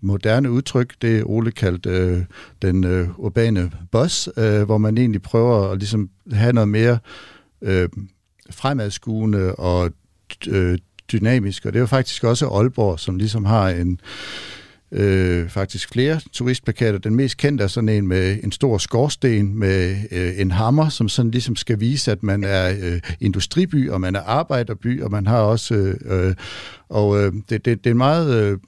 [0.00, 2.24] moderne udtryk, det Ole kaldte øh,
[2.62, 6.98] den øh, urbane boss, øh, hvor man egentlig prøver at ligesom have noget mere
[7.62, 7.88] øh,
[8.50, 9.90] fremadskuende og
[10.48, 10.78] øh,
[11.12, 11.66] dynamisk.
[11.66, 14.00] Og det er jo faktisk også Aalborg, som ligesom har en
[14.94, 16.98] øh, faktisk flere turistplakater.
[16.98, 21.08] Den mest kendte er sådan en med en stor skorsten med øh, en hammer, som
[21.08, 25.26] sådan ligesom skal vise, at man er øh, industriby, og man er arbejderby, og man
[25.26, 25.74] har også...
[25.74, 26.34] Øh, øh
[26.88, 28.58] og øh, det, det, det er meget øh,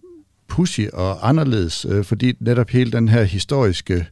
[0.48, 4.06] pussy og anderledes, øh, fordi netop hele den her historiske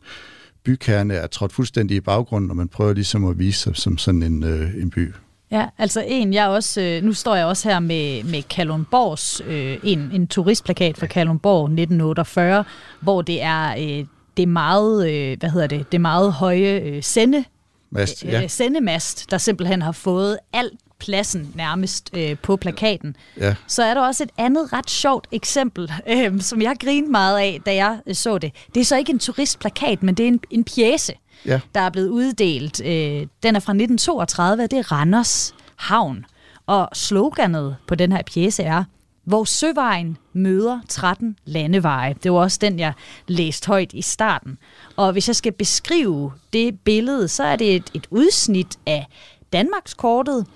[0.64, 4.22] bykerne er trådt fuldstændig i baggrunden, og man prøver ligesom at vise sig som sådan
[4.22, 5.12] en, øh, en by.
[5.50, 9.78] Ja, altså en, jeg også, øh, nu står jeg også her med, med Kalundborgs, øh,
[9.82, 12.64] en, en turistplakat for Kalundborg 1948,
[13.00, 17.44] hvor det er øh, det meget, øh, hvad hedder det, det meget høje øh, sende,
[17.90, 18.42] Mast, ja.
[18.42, 23.16] øh, sendemast, der simpelthen har fået alt pladsen nærmest øh, på plakaten.
[23.40, 23.54] Ja.
[23.66, 27.60] Så er der også et andet ret sjovt eksempel, øh, som jeg grinede meget af,
[27.66, 28.52] da jeg øh, så det.
[28.74, 31.12] Det er så ikke en turistplakat, men det er en, en pjæse
[31.46, 31.60] ja.
[31.74, 32.80] der er blevet uddelt.
[32.84, 36.26] Øh, den er fra 1932, det er Randers Havn.
[36.66, 38.84] Og sloganet på den her pjæse er,
[39.24, 42.14] hvor Søvejen møder 13 landeveje.
[42.22, 42.92] Det var også den, jeg
[43.28, 44.58] læste højt i starten.
[44.96, 49.06] Og hvis jeg skal beskrive det billede, så er det et, et udsnit af
[49.52, 50.46] Danmarkskortet.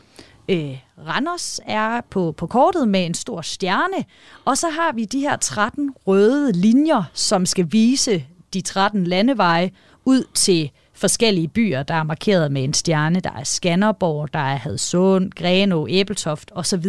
[0.48, 4.04] Øh, Randers er på, på kortet med en stor stjerne,
[4.44, 8.24] og så har vi de her 13 røde linjer, som skal vise
[8.54, 9.70] de 13 landeveje
[10.04, 13.20] ud til forskellige byer, der er markeret med en stjerne.
[13.20, 16.84] Der er Skanderborg, der er Hadsund, Greno, Æbeltoft osv.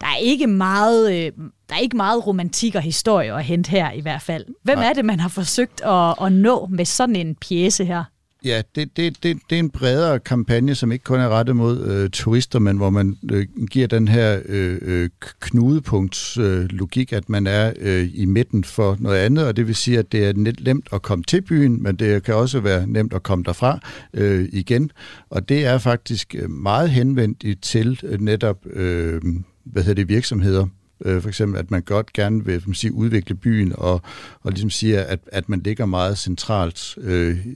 [0.00, 1.32] Der er ikke meget, øh,
[1.68, 4.44] der er ikke meget romantik og historie at hente her i hvert fald.
[4.62, 4.88] Hvem Nej.
[4.88, 8.04] er det, man har forsøgt at, at nå med sådan en pjæse her?
[8.44, 11.86] Ja, det, det, det, det er en bredere kampagne, som ikke kun er rettet mod
[11.86, 17.46] øh, turister, men hvor man øh, giver den her øh, øh knudepunktslogik, øh, at man
[17.46, 20.32] er øh, i midten for noget andet, og det vil sige, at det er
[20.64, 23.78] nemt at komme til byen, men det kan også være nemt at komme derfra
[24.14, 24.90] øh, igen.
[25.30, 29.22] Og det er faktisk øh, meget henvendt til øh, netop øh,
[29.64, 30.66] hvad hedder det, virksomheder,
[31.04, 34.02] Øh, for eksempel, at man godt gerne vil man sige, udvikle byen, og,
[34.42, 37.46] og ligesom siger, at, at man ligger meget centralt øh,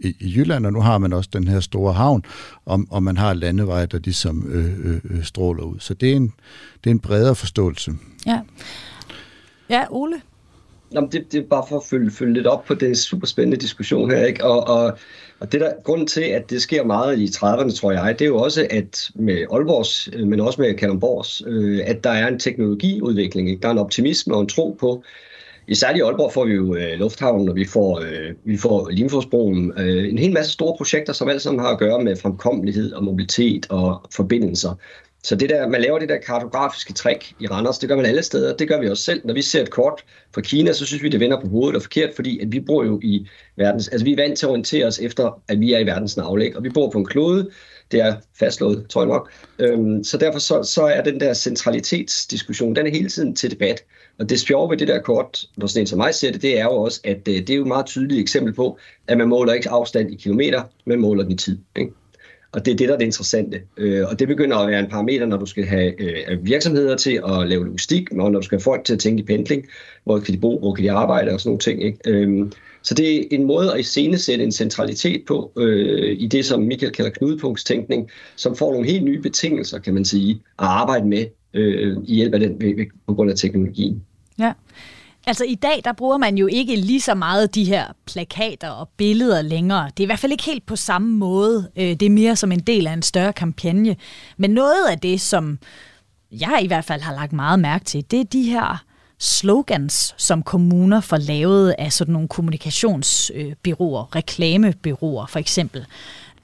[0.00, 2.24] i, i Jylland, og nu har man også den her store havn,
[2.64, 5.76] og, og man har landeveje, der ligesom øh, øh, øh, stråler ud.
[5.78, 6.32] Så det er en,
[6.84, 7.92] det er en bredere forståelse.
[8.26, 8.40] Ja.
[9.70, 10.16] Ja, Ole?
[10.92, 13.56] Jamen, det, det er bare for at følge, følge lidt op på den super spændende
[13.56, 14.44] diskussion her, ikke?
[14.44, 14.98] Og, og,
[15.42, 18.28] og det der, grund til, at det sker meget i 30'erne, tror jeg, det er
[18.28, 22.38] jo også, at med Aalborgs, øh, men også med Kalundborgs, øh, at der er en
[22.38, 23.62] teknologiudvikling, ikke?
[23.62, 25.04] Der er en optimisme og en tro på,
[25.68, 29.72] i særligt Aalborg får vi jo øh, lufthavnen, og vi får, øh, vi får Limfjordsbroen.
[29.78, 33.04] Øh, en hel masse store projekter, som alle sammen har at gøre med fremkommelighed og
[33.04, 34.74] mobilitet og forbindelser.
[35.24, 38.22] Så det der, man laver det der kartografiske trick i Randers, det gør man alle
[38.22, 38.56] steder.
[38.56, 39.20] Det gør vi også selv.
[39.24, 40.04] Når vi ser et kort
[40.34, 42.84] fra Kina, så synes vi, det vender på hovedet og forkert, fordi at vi bor
[42.84, 43.88] jo i verdens...
[43.88, 46.56] Altså vi er vant til at orientere os efter, at vi er i verdens navlæg,
[46.56, 47.50] og vi bor på en klode.
[47.92, 49.30] Det er fastslået, tror jeg nok.
[49.58, 53.84] Øhm, så derfor så, så er den der centralitetsdiskussion, den er hele tiden til debat.
[54.18, 56.60] Og det sjove ved det der kort, når sådan en som mig ser det, det
[56.60, 59.28] er jo også, at øh, det er jo et meget tydeligt eksempel på, at man
[59.28, 61.58] måler ikke afstand i kilometer, man måler den i tid.
[61.76, 61.92] Ikke?
[62.52, 63.60] Og det er det, der er det interessante.
[63.76, 67.20] Øh, og det begynder at være en parameter, når du skal have øh, virksomheder til
[67.28, 69.66] at lave logistik, og når du skal have folk til at tænke i pendling,
[70.04, 71.84] hvor kan de bo, hvor kan de arbejde og sådan nogle ting.
[71.84, 71.98] Ikke?
[72.06, 72.50] Øh,
[72.82, 76.92] så det er en måde at iscenesætte en centralitet på øh, i det, som Michael
[76.92, 81.96] kalder knudepunktstænkning, som får nogle helt nye betingelser, kan man sige, at arbejde med øh,
[82.04, 82.60] i hjælp af den,
[83.06, 84.02] på grund af teknologien.
[84.38, 84.52] Ja.
[85.26, 88.88] Altså i dag, der bruger man jo ikke lige så meget de her plakater og
[88.96, 89.84] billeder længere.
[89.84, 91.70] Det er i hvert fald ikke helt på samme måde.
[91.76, 93.96] Øh, det er mere som en del af en større kampagne.
[94.36, 95.58] Men noget af det, som
[96.32, 98.84] jeg i hvert fald har lagt meget mærke til, det er de her
[99.18, 105.86] slogans, som kommuner får lavet af sådan nogle kommunikationsbyråer, reklamebyråer for eksempel.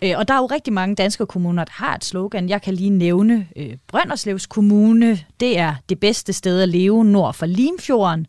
[0.02, 2.48] Øh, og der er jo rigtig mange danske kommuner, der har et slogan.
[2.48, 5.18] Jeg kan lige nævne øh, Brønderslevs Kommune.
[5.40, 8.26] Det er det bedste sted at leve nord for Limfjorden.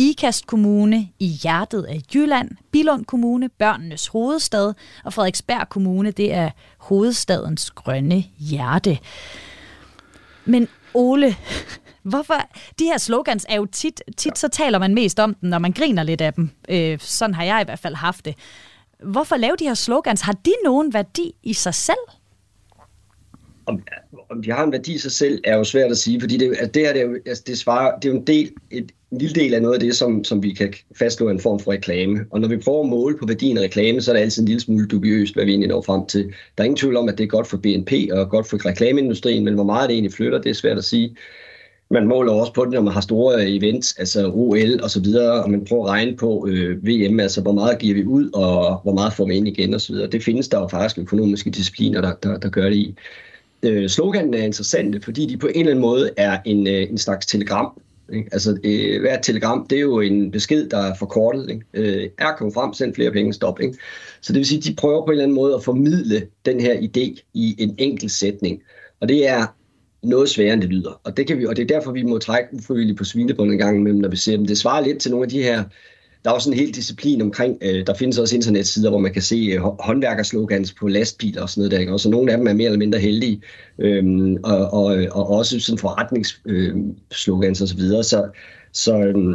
[0.00, 6.50] Ikast Kommune i hjertet af Jylland, Bilund Kommune, børnenes hovedstad, og Frederiksberg Kommune, det er
[6.78, 8.98] hovedstadens grønne hjerte.
[10.44, 11.36] Men Ole,
[12.10, 12.34] hvorfor?
[12.78, 15.72] De her slogans er jo tit, tit så taler man mest om dem, når man
[15.72, 16.50] griner lidt af dem.
[16.68, 18.34] Øh, sådan har jeg i hvert fald haft det.
[19.04, 20.20] Hvorfor lave de her slogans?
[20.20, 21.98] Har de nogen værdi i sig selv?
[23.66, 23.82] Om,
[24.30, 26.48] om de har en værdi i sig selv, er jo svært at sige, fordi det,
[26.48, 28.92] altså det, her, det, er jo, altså det, svarer, det er jo en del, et,
[29.12, 31.72] en lille del af noget af det, som, som vi kan fastslå en form for
[31.72, 32.24] reklame.
[32.30, 34.48] Og når vi prøver at måle på værdien af reklame, så er det altid en
[34.48, 36.24] lille smule dubiøst, hvad vi egentlig når frem til.
[36.24, 39.44] Der er ingen tvivl om, at det er godt for BNP og godt for reklameindustrien,
[39.44, 41.16] men hvor meget det egentlig flytter, det er svært at sige.
[41.90, 45.00] Man måler også på det, når man har store øh, events, altså OL og så
[45.00, 48.30] videre, og man prøver at regne på øh, VM, altså hvor meget giver vi ud,
[48.30, 50.06] og hvor meget får vi ind igen og så videre.
[50.06, 52.94] Det findes der jo faktisk økonomiske discipliner, der, der, der gør det i.
[53.62, 56.98] Øh, sloganen er interessante, fordi de på en eller anden måde er en, øh, en
[56.98, 57.80] slags telegram,
[58.12, 58.28] ikke?
[58.32, 61.50] Altså, øh, hvert telegram, det er jo en besked, der er forkortet.
[61.50, 61.64] Ikke?
[61.74, 63.60] Øh, er kommet frem, send flere penge, stop.
[63.60, 63.74] Ikke?
[64.20, 66.60] Så det vil sige, at de prøver på en eller anden måde at formidle den
[66.60, 68.62] her idé i en enkelt sætning.
[69.00, 69.46] Og det er
[70.02, 71.00] noget sværere, end det lyder.
[71.04, 73.58] Og det, kan vi, og det er derfor, vi må trække ufrivilligt på svinebånd en
[73.58, 74.46] gang imellem, når vi ser dem.
[74.46, 75.64] Det svarer lidt til nogle af de her
[76.28, 79.22] der er også en hel disciplin omkring, øh, der findes også internetsider, hvor man kan
[79.22, 81.92] se øh, håndværkerslogans på lastbiler og sådan noget der, ikke?
[81.92, 83.42] og så nogle af dem er mere eller mindre heldige,
[83.78, 88.28] øhm, og, og, og også sådan forretningsslogans øh, og så videre, så,
[88.72, 89.34] så øhm,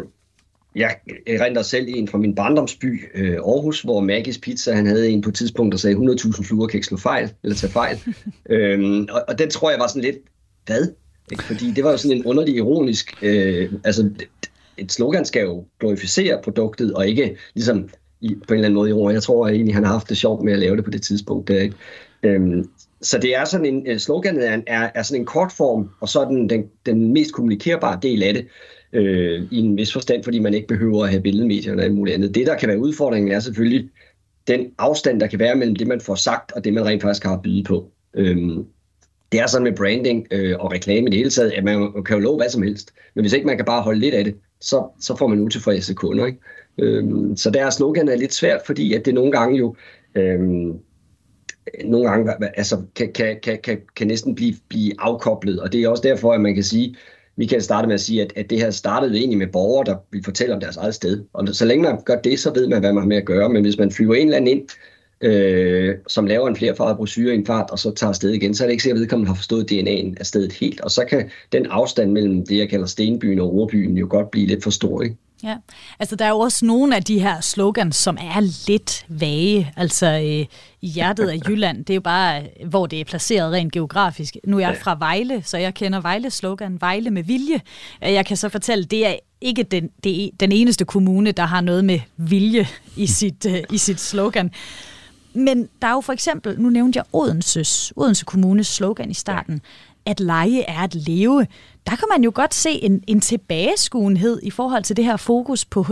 [0.75, 0.95] jeg
[1.27, 5.29] erindrer selv en fra min barndomsby, øh, Aarhus, hvor Maggies Pizza, han havde en på
[5.29, 7.99] et tidspunkt, der sagde, 100.000 fluer kan ikke slå fejl, eller tage fejl.
[8.49, 10.17] øhm, og, og den tror jeg var sådan lidt,
[10.65, 10.87] hvad?
[11.31, 11.43] Ikke?
[11.43, 14.09] Fordi det var jo sådan en underlig ironisk, øh, altså
[14.77, 17.89] et slogan skal jo glorificere produktet, og ikke ligesom
[18.21, 19.13] i, på en eller anden måde i ord.
[19.13, 21.01] Jeg tror at egentlig, han har haft det sjovt med at lave det på det
[21.01, 21.47] tidspunkt.
[21.47, 21.75] Der, ikke?
[22.23, 22.69] Øhm,
[23.01, 26.09] så det er sådan en, øh, sloganet er, er, er sådan en kort form, og
[26.09, 28.47] så er den, den, den mest kommunikerbare del af det,
[28.93, 32.15] øh, i en vis forstand, fordi man ikke behøver at have billedmedier og alt muligt
[32.15, 32.35] andet.
[32.35, 33.89] Det, der kan være udfordringen, er selvfølgelig
[34.47, 37.23] den afstand, der kan være mellem det, man får sagt, og det, man rent faktisk
[37.23, 37.91] har at byde på.
[38.13, 38.65] Øhm,
[39.31, 42.17] det er sådan med branding øh, og reklame i det hele taget, at man kan
[42.17, 44.35] jo love hvad som helst, men hvis ikke man kan bare holde lidt af det,
[44.63, 46.25] så, så får man utilfredse kunder.
[46.25, 46.39] Ikke?
[46.77, 49.75] Øhm, så deres slogan er lidt svært, fordi at det nogle gange jo
[50.15, 50.79] øhm,
[51.85, 55.89] nogle gange altså, kan, kan, kan, kan, kan næsten blive, blive afkoblet, og det er
[55.89, 56.95] også derfor, at man kan sige,
[57.35, 60.23] Michael startede med at sige, at, at det her startede egentlig med borgere, der vil
[60.23, 61.23] fortælle om deres eget sted.
[61.33, 63.49] Og så længe man gør det, så ved man, hvad man har med at gøre.
[63.49, 64.69] Men hvis man flyver en eller anden ind,
[65.23, 68.63] øh, som laver en flerfarvet brochure i en fart, og så tager afsted igen, så
[68.63, 70.81] er det ikke sikkert, at vedkommende har forstået DNA'en af stedet helt.
[70.81, 74.47] Og så kan den afstand mellem det, jeg kalder Stenbyen og Rorbyen, jo godt blive
[74.47, 75.01] lidt for stor.
[75.01, 75.15] Ikke?
[75.43, 75.57] Ja,
[75.99, 79.71] altså der er jo også nogle af de her slogans, som er lidt vage.
[79.77, 80.45] Altså øh,
[80.81, 84.35] i hjertet af Jylland, det er jo bare, hvor det er placeret rent geografisk.
[84.47, 87.61] Nu er jeg fra Vejle, så jeg kender Vejles slogan, Vejle med vilje.
[88.01, 91.61] Jeg kan så fortælle, det er ikke den, det er den eneste kommune, der har
[91.61, 94.51] noget med vilje i sit, øh, i sit slogan.
[95.35, 99.61] Men der er jo for eksempel, nu nævnte jeg Odenses, Odense Kommunes slogan i starten,
[100.05, 101.47] at lege er at leve.
[101.87, 105.65] Der kan man jo godt se en, en tilbageskuenhed i forhold til det her fokus
[105.65, 105.83] på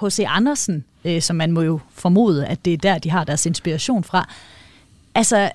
[0.00, 0.24] H.C.
[0.26, 4.04] Andersen, øh, som man må jo formode, at det er der, de har deres inspiration
[4.04, 4.28] fra.
[5.14, 5.50] Altså,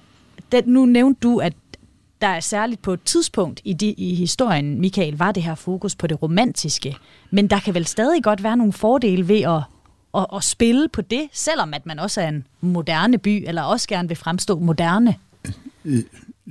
[0.51, 1.53] det, nu nævnte du, at
[2.21, 5.95] der er særligt på et tidspunkt i, de, i historien, Michael, var det her fokus
[5.95, 6.95] på det romantiske.
[7.31, 9.61] Men der kan vel stadig godt være nogle fordele ved at
[10.15, 13.87] og, og spille på det, selvom at man også er en moderne by, eller også
[13.87, 15.15] gerne vil fremstå moderne?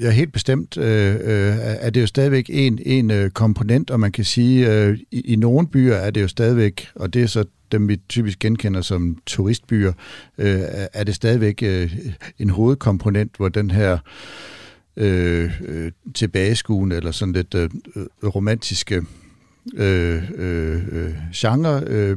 [0.00, 4.12] Ja, helt bestemt øh, øh, er det jo stadigvæk en, en øh, komponent, og man
[4.12, 7.44] kan sige, øh, i, i nogle byer er det jo stadigvæk, og det er så
[7.72, 9.92] dem vi typisk genkender som turistbyer,
[10.38, 10.60] øh,
[10.92, 11.96] er det stadigvæk øh,
[12.38, 13.98] en hovedkomponent, hvor den her
[14.96, 17.70] øh, øh, tilbageskuende eller sådan lidt øh,
[18.24, 19.02] romantiske
[19.74, 22.16] øh, øh, øh genre øh,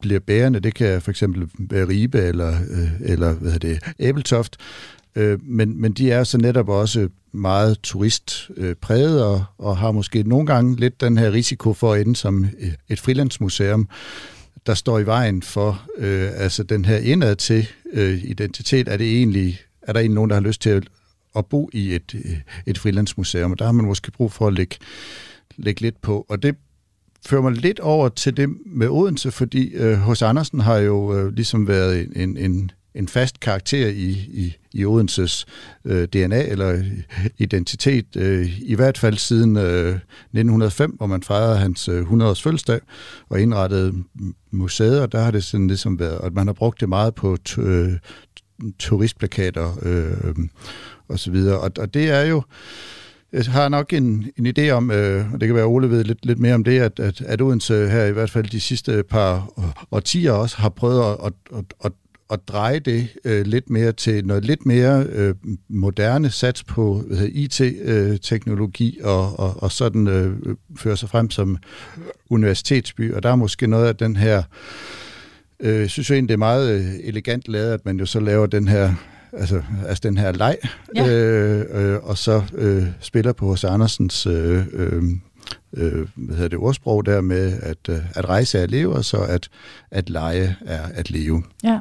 [0.00, 0.60] bliver bærende.
[0.60, 4.56] Det kan for eksempel være Ribe eller, øh, eller hvad hedder det, Æbeltoft.
[5.16, 10.22] Øh, men, men de er så netop også meget turistpræget øh, og, og har måske
[10.22, 12.46] nogle gange lidt den her risiko for at ende som
[12.88, 13.88] et frilandsmuseum,
[14.66, 18.88] der står i vejen for øh, altså den her indad til øh, identitet.
[18.88, 20.84] Er det egentlig, er der egentlig nogen, der har lyst til at,
[21.36, 22.14] at bo i et,
[22.66, 23.52] et frilandsmuseum?
[23.52, 24.76] Og der har man måske brug for at lægge,
[25.56, 26.26] lægge lidt på.
[26.28, 26.56] Og det
[27.26, 31.34] fører mig lidt over til det med Odense, fordi øh, hos Andersen har jo øh,
[31.34, 35.46] ligesom været en, en, en fast karakter i, i, i Odenses
[35.84, 36.82] øh, DNA eller
[37.38, 42.80] identitet, øh, i hvert fald siden øh, 1905, hvor man fejrede hans øh, 100-års fødselsdag
[43.28, 43.94] og indrettede
[44.50, 47.36] museet, og der har det sådan ligesom været, at man har brugt det meget på
[47.48, 47.92] t- øh,
[48.78, 50.34] turistplakater øh,
[51.08, 52.42] og så videre, og, og det er jo
[53.32, 56.26] jeg har nok en, en idé om, øh, og det kan være Ole ved lidt,
[56.26, 59.48] lidt mere om det, at, at, at Odense her i hvert fald de sidste par
[59.90, 61.92] årtier også har prøvet at, at, at, at,
[62.30, 65.34] at dreje det øh, lidt mere til noget lidt mere øh,
[65.68, 71.56] moderne sats på IT-teknologi øh, og, og, og sådan øh, føre sig frem som
[72.30, 73.12] universitetsby.
[73.14, 74.42] Og der er måske noget af den her
[75.60, 78.20] øh, jeg synes jo egentlig, det er meget øh, elegant lavet, at man jo så
[78.20, 78.94] laver den her
[79.32, 80.56] altså, altså den her leg,
[80.96, 81.08] ja.
[81.08, 85.02] øh, øh, og så øh, spiller på hos Andersens øh, øh,
[85.72, 89.04] øh, hvad hedder det, ordsprog der med, at, øh, at rejse er at leve, og
[89.04, 89.48] så at,
[89.90, 91.42] at lege er at leve.
[91.64, 91.78] Ja,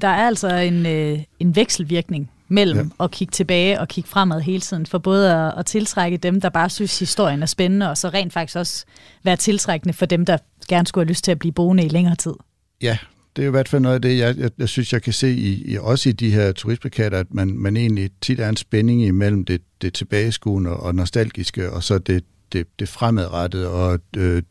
[0.00, 3.04] der er altså en, øh, en vekselvirkning mellem ja.
[3.04, 6.48] at kigge tilbage og kigge fremad hele tiden, for både at, at tiltrække dem, der
[6.48, 8.84] bare synes, historien er spændende, og så rent faktisk også
[9.22, 12.16] være tiltrækkende for dem, der gerne skulle have lyst til at blive boende i længere
[12.16, 12.34] tid.
[12.82, 12.98] Ja,
[13.36, 15.32] det er i hvert fald noget af det, jeg, jeg, jeg synes, jeg kan se
[15.32, 19.02] i, i også i de her turistplakater, at man, man egentlig tit er en spænding
[19.02, 24.42] imellem det, det tilbageskuende og nostalgiske, og så det, det, det fremadrettede og øh,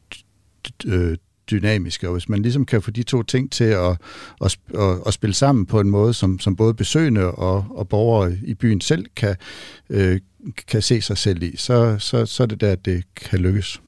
[0.86, 1.18] øh,
[1.52, 2.08] dynamiske.
[2.08, 3.98] Og hvis man ligesom kan få de to ting til at,
[4.42, 8.38] at, at, at spille sammen på en måde, som, som både besøgende og, og borgere
[8.44, 9.36] i byen selv kan,
[9.90, 10.20] øh,
[10.68, 13.82] kan se sig selv i, så, så, så er det der, at det kan lykkes.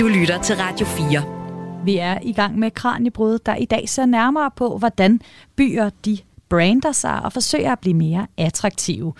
[0.00, 1.39] Du lytter til Radio 4.
[1.84, 5.20] Vi er i gang med Kranjebrud, der i dag ser nærmere på, hvordan
[5.56, 9.12] byer de brander sig og forsøger at blive mere attraktive.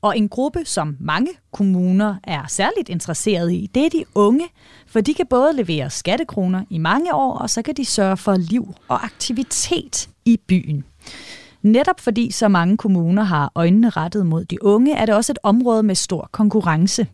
[0.00, 4.44] Og en gruppe, som mange kommuner er særligt interesseret i, det er de unge,
[4.86, 8.36] for de kan både levere skattekroner i mange år, og så kan de sørge for
[8.36, 10.84] liv og aktivitet i byen.
[11.62, 15.38] Netop fordi så mange kommuner har øjnene rettet mod de unge, er det også et
[15.42, 17.06] område med stor konkurrence.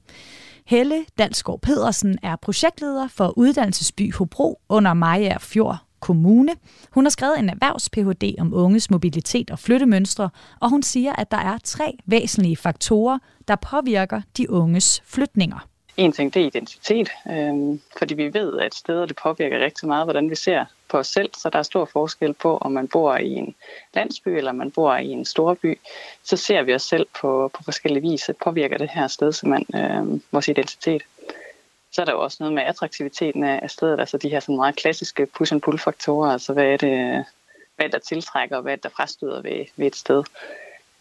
[0.67, 6.53] Helle Dalsgaard Pedersen er projektleder for Uddannelsesby Hobro under Maja Fjord Kommune.
[6.91, 11.37] Hun har skrevet en erhvervs-PhD om unges mobilitet og flyttemønstre, og hun siger, at der
[11.37, 15.69] er tre væsentlige faktorer, der påvirker de unges flytninger.
[15.97, 20.07] En ting, det er identitet, øh, fordi vi ved, at steder det påvirker rigtig meget,
[20.07, 20.65] hvordan vi ser
[20.95, 23.55] på os selv, så der er stor forskel på, om man bor i en
[23.95, 25.79] landsby eller man bor i en storby,
[26.23, 28.23] så ser vi os selv på, på forskellige vis.
[28.23, 31.03] Det påvirker det her sted som man, øh, vores identitet.
[31.93, 34.77] Så er der jo også noget med attraktiviteten af stedet, altså de her sådan meget
[34.77, 37.25] klassiske push-and-pull-faktorer, altså hvad er det,
[37.77, 40.23] hvad der tiltrækker, og hvad der frastøder ved, ved et sted.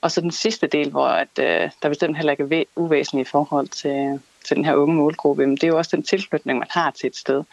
[0.02, 3.32] Og så den sidste del, hvor at, øh, der bestemt heller ikke er uvæsentligt i
[3.32, 6.68] forhold til, til den her unge målgruppe, men det er jo også den tilknytning, man
[6.72, 7.44] har til et sted.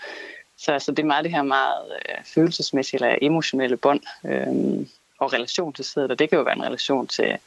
[0.61, 4.86] Så altså, det er meget det her meget øh, følelsesmæssige eller emotionelle bånd øh,
[5.18, 7.38] og relation til stedet, og det kan jo være en relation til,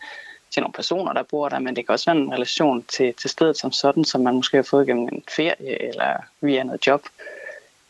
[0.51, 3.29] til nogle personer, der bor der, men det kan også være en relation til, til
[3.29, 7.01] stedet som sådan, som man måske har fået gennem en ferie eller via noget job.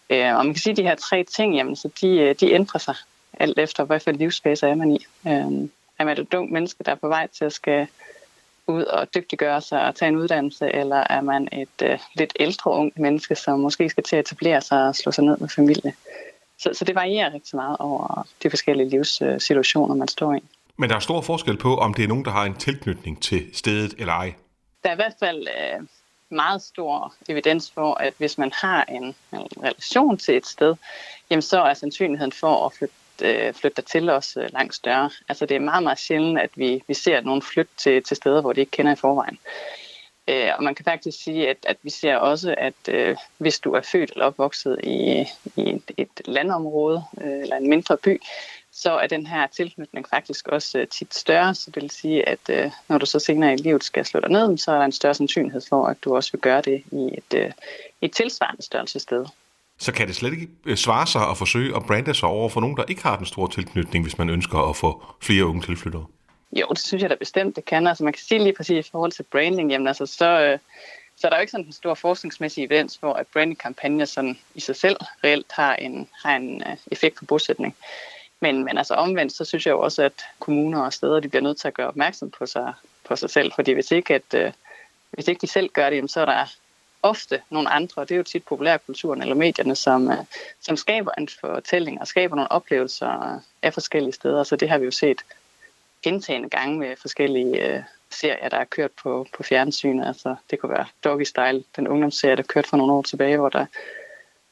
[0.09, 2.51] Øh, og man kan sige, at de her tre ting, jamen, så de, øh, de
[2.51, 2.95] ændrer sig
[3.39, 5.05] alt efter, hvad for livsfase er man i.
[5.28, 5.69] Øh,
[5.99, 7.88] er man et ungt menneske, der er på vej til at skal
[8.68, 12.72] ud og dygtiggøre sig og tage en uddannelse, eller er man et øh, lidt ældre
[12.72, 15.93] ungt menneske, som måske skal til at etablere sig og slå sig ned med familie.
[16.57, 20.39] Så, så det varierer rigtig meget over de forskellige livssituationer, man står i.
[20.78, 23.49] Men der er stor forskel på, om det er nogen, der har en tilknytning til
[23.53, 24.34] stedet eller ej.
[24.84, 25.88] Der er i hvert fald øh,
[26.30, 30.76] meget stor evidens for, at hvis man har en, en relation til et sted,
[31.30, 35.09] jamen så er sandsynligheden for at flytte øh, flytter til os øh, langt større.
[35.30, 38.41] Altså det er meget, meget sjældent, at vi, vi ser nogen flytte til, til steder,
[38.41, 39.39] hvor de ikke kender i forvejen.
[40.28, 43.74] Øh, og man kan faktisk sige, at, at vi ser også, at øh, hvis du
[43.74, 48.22] er født eller opvokset i, i et, et landområde øh, eller en mindre by,
[48.72, 51.55] så er den her tilknytning faktisk også øh, tit større.
[51.55, 54.30] Så det vil sige, at øh, når du så senere i livet skal slå dig
[54.30, 57.09] ned, så er der en større sandsynlighed for, at du også vil gøre det i
[57.18, 57.51] et, øh,
[58.01, 59.26] et tilsvarende størrelsessted.
[59.26, 59.42] sted
[59.84, 62.61] så kan det slet ikke øh, svare sig at forsøge at brande sig over for
[62.61, 66.05] nogen, der ikke har den store tilknytning, hvis man ønsker at få flere unge tilflyttere?
[66.51, 67.88] Jo, det synes jeg da bestemt, det kan.
[67.88, 70.59] Altså man kan sige lige præcis i forhold til branding, jamen altså så, øh,
[71.15, 74.59] så er der jo ikke sådan en stor forskningsmæssig evidens for, at brandingkampagner sådan i
[74.59, 77.75] sig selv reelt har en, har en øh, effekt på bosætning.
[78.39, 81.43] Men, men altså omvendt, så synes jeg jo også, at kommuner og steder, de bliver
[81.43, 82.73] nødt til at gøre opmærksom på sig,
[83.07, 84.53] på sig selv, fordi hvis ikke, at,
[85.11, 86.45] hvis ikke de selv gør det, jamen, så er der
[87.04, 90.18] ofte nogle andre, og det er jo tit populærkulturen eller medierne, som, øh,
[90.62, 94.43] som skaber en fortælling og skaber nogle oplevelser øh, af forskellige steder.
[94.43, 95.22] Så det har vi jo set
[96.04, 100.08] gentagende gange med forskellige øh, serier, der er kørt på, på fjernsynet.
[100.08, 103.49] Altså, det kunne være Doggy Style, den ungdomsserie, der kørte for nogle år tilbage, hvor
[103.49, 103.66] der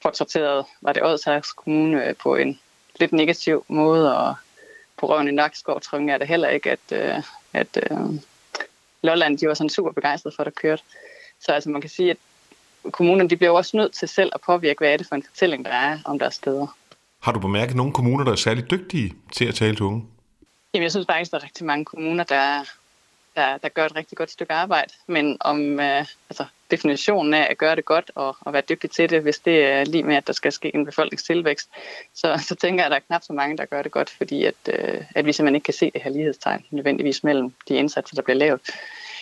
[0.04, 2.60] portrætteret, var det Odsherres Kommune øh, på en
[3.00, 4.36] lidt negativ måde, og
[4.98, 7.24] på røven i Nakskov tror det heller ikke, at, øh,
[7.54, 7.98] at øh,
[9.02, 10.84] Lolland de var sådan super begejstret for, at der kørte.
[11.40, 12.18] Så altså, man kan sige, at
[12.92, 15.66] kommunerne de bliver også nødt til selv at påvirke, hvad er det for en fortælling,
[15.66, 16.68] der er om deres steder.
[17.20, 20.06] Har du bemærket nogle kommuner, der er særlig dygtige til at tale til unge?
[20.74, 22.64] Jamen, jeg synes faktisk, der er rigtig mange kommuner, der,
[23.36, 24.94] der, der gør et rigtig godt stykke arbejde.
[25.08, 29.10] Men om øh, altså, definitionen af at gøre det godt og, og være dygtig til
[29.10, 31.70] det, hvis det er lige med, at der skal ske en befolkningstilvækst,
[32.14, 34.46] så, så tænker jeg, at der er knap så mange, der gør det godt, fordi
[34.46, 38.16] at, øh, at vi simpelthen ikke kan se det her lighedstegn nødvendigvis mellem de indsatser,
[38.16, 38.62] der bliver lavet.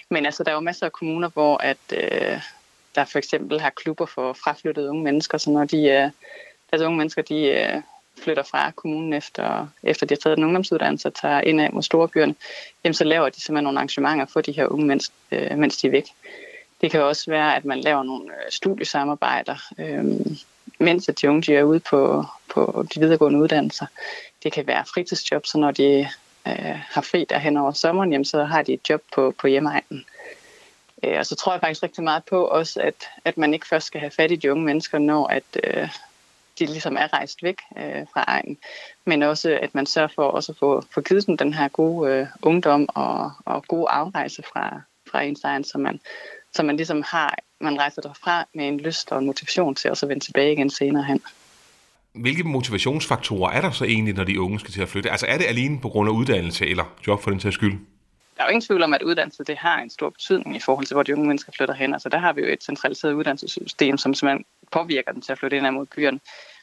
[0.10, 2.40] Men altså, der er jo masser af kommuner, hvor at, øh,
[2.96, 6.10] der for eksempel har klubber for fraflyttede unge mennesker, så når de, øh,
[6.72, 7.82] deres unge mennesker de, øh,
[8.24, 11.84] flytter fra kommunen efter, efter de har taget en ungdomsuddannelse og tager ind af mod
[11.84, 12.36] storebyerne,
[12.84, 15.88] jamen så laver de simpelthen nogle arrangementer for de her unge, mens, øh, mens de
[15.88, 16.06] er væk.
[16.82, 20.04] Det kan også være, at man laver nogle øh, studiesamarbejder, øh,
[20.80, 23.86] mens de unge de er ude på, på de videregående uddannelser.
[24.44, 26.08] Det kan være fritidsjob, så når de
[26.48, 29.98] øh, har fri derhen over sommeren, jamen, så har de et job på, på hjemmeegnen.
[30.00, 30.19] Øh,
[31.04, 33.88] Øh, og så tror jeg faktisk rigtig meget på også, at, at man ikke først
[33.88, 35.90] skal have fat i de unge mennesker, når at, øh,
[36.60, 38.58] de ligesom er rejst væk øh, fra egen,
[39.06, 42.12] men også at man sørger for også at få, få givet dem den her gode
[42.12, 44.82] øh, ungdom og, og gode afrejse fra,
[45.12, 46.00] fra ens egen, så man,
[46.54, 50.04] så man ligesom har, man rejser derfra med en lyst og en motivation til at
[50.08, 51.22] vende tilbage igen senere hen.
[52.14, 55.12] Hvilke motivationsfaktorer er der så egentlig, når de unge skal til at flytte?
[55.12, 57.80] Altså er det alene på grund af uddannelse eller job for den sags skyld?
[58.40, 60.86] Der er jo ingen tvivl om, at uddannelse det har en stor betydning i forhold
[60.86, 61.94] til, hvor de unge mennesker flytter hen.
[61.94, 65.58] Altså der har vi jo et centraliseret uddannelsessystem, som simpelthen påvirker dem til at flytte
[65.58, 66.20] ind mod byerne.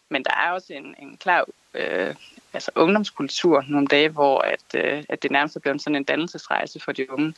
[0.08, 2.14] Men der er også en, en klar øh,
[2.52, 6.80] altså ungdomskultur nogle dage, hvor at, øh, at det nærmest er blevet sådan en dannelsesrejse
[6.80, 7.34] for de unge,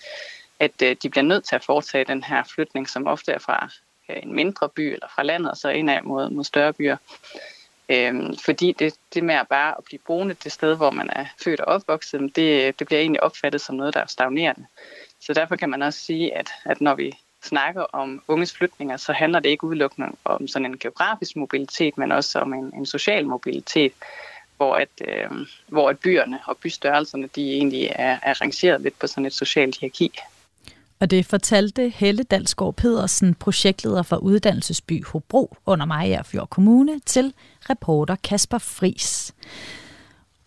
[0.60, 3.70] at øh, de bliver nødt til at foretage den her flytning, som ofte er fra
[4.08, 6.96] øh, en mindre by eller fra landet, og så indad mod, mod større byer.
[7.88, 11.26] Øhm, fordi det, det med at bare at blive boende det sted, hvor man er
[11.44, 14.66] født og opvokset, det, det bliver egentlig opfattet som noget, der er stagnerende.
[15.20, 17.12] Så derfor kan man også sige, at, at når vi
[17.42, 22.12] snakker om unges flytninger, så handler det ikke udelukkende om sådan en geografisk mobilitet, men
[22.12, 23.92] også om en, en social mobilitet,
[24.56, 25.30] hvor at, øh,
[25.66, 29.78] hvor at byerne og bystørrelserne de egentlig er, er rangeret lidt på sådan et socialt
[29.78, 30.18] hierarki.
[31.00, 37.32] Og det fortalte Helle Dalsgaard Pedersen, projektleder for Uddannelsesby Hobro under Majerfjord Kommune, til
[37.70, 39.34] reporter Kasper Fris.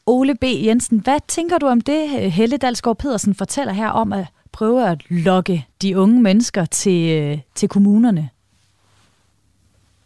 [0.05, 0.43] Ole B.
[0.43, 5.01] Jensen, hvad tænker du om det, Helle Dalsgaard Pedersen fortæller her om at prøve at
[5.09, 8.29] lokke de unge mennesker til, øh, til kommunerne?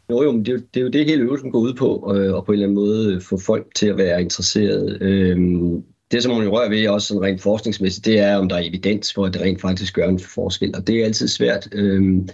[0.09, 2.13] Jo, jo, men det er jo det, er jo det hele øvelsen går ud på,
[2.15, 4.97] øh, og på en eller anden måde få folk til at være interesserede.
[5.01, 8.63] Øhm, det, som man rører ved, også sådan rent forskningsmæssigt, det er, om der er
[8.63, 11.69] evidens for, at det rent faktisk gør en forskel, og det er altid svært.
[11.71, 12.29] Øhm,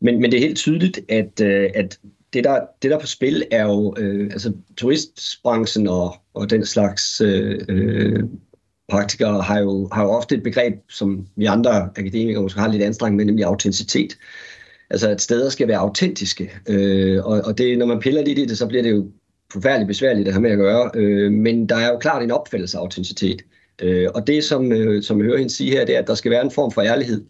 [0.00, 1.98] men, men det er helt tydeligt, at, øh, at
[2.32, 6.66] det, der, det der er på spil er jo, øh, altså turistbranchen og, og den
[6.66, 8.22] slags øh, øh,
[8.90, 12.82] praktikere har jo, har jo ofte et begreb, som vi andre akademikere måske har lidt
[12.82, 14.18] anstrengt med, nemlig autenticitet.
[14.90, 18.44] Altså at steder skal være autentiske, øh, og, og det, når man piller lidt i
[18.44, 19.10] det, så bliver det jo
[19.52, 22.78] forfærdeligt besværligt at have med at gøre, øh, men der er jo klart en opfattelse
[22.78, 23.42] af autenticitet.
[23.82, 26.14] Øh, og det, som, øh, som jeg hører hende sige her, det er, at der
[26.14, 27.24] skal være en form for ærlighed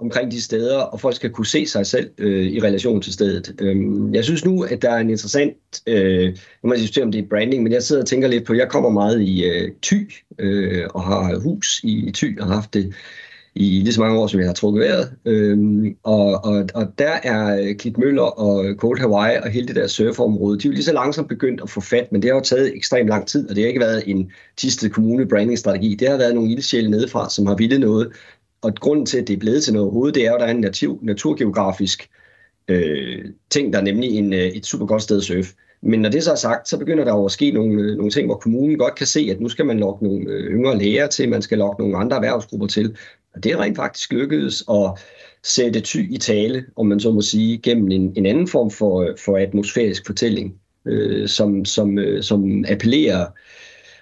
[0.00, 3.54] omkring de steder, og folk skal kunne se sig selv øh, i relation til stedet.
[3.60, 7.12] Øhm, jeg synes nu, at der er en interessant, øh, nu må man diskutere, om
[7.12, 9.70] det er branding, men jeg sidder og tænker lidt på, jeg kommer meget i øh,
[9.82, 12.94] Thy, øh, og har hus i Thy, og har haft det
[13.54, 15.12] i lige så mange år, som jeg har trukket vejret.
[15.24, 19.76] Øhm, og, og, og der er øh, Klitmøller og øh, Cold Hawaii og hele det
[19.76, 22.36] der surferområde, de er jo lige så langsomt begyndt at få fat, men det har
[22.36, 25.94] jo taget ekstremt lang tid, og det har ikke været en Tiste Kommune brandingstrategi.
[25.94, 28.12] Det har været nogle ildsjæle nedefra, som har ville noget,
[28.62, 30.46] og grunden til, at det er blevet til noget overhovedet, det er jo, at der
[30.46, 32.08] er en nativ, naturgeografisk
[32.68, 35.54] øh, ting, der er nemlig en, øh, et super godt sted at surfe.
[35.82, 38.10] Men når det så er sagt, så begynder der jo at ske nogle, øh, nogle
[38.10, 41.06] ting, hvor kommunen godt kan se, at nu skal man lokke nogle øh, yngre læger
[41.06, 42.96] til, man skal lokke nogle andre erhvervsgrupper til.
[43.34, 44.90] Og det er rent faktisk lykkedes at
[45.42, 49.02] sætte ty i tale, om man så må sige, gennem en, en anden form for,
[49.02, 50.54] øh, for atmosfærisk fortælling,
[50.86, 53.26] øh, som, som, øh, som appellerer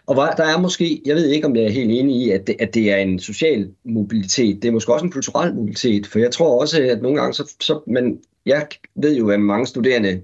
[0.09, 2.57] og der er måske, jeg ved ikke, om jeg er helt enig i, at det,
[2.59, 4.63] at det er en social mobilitet.
[4.63, 7.55] Det er måske også en kulturel mobilitet, for jeg tror også, at nogle gange, så,
[7.61, 10.21] så men jeg ved jo, at mange studerende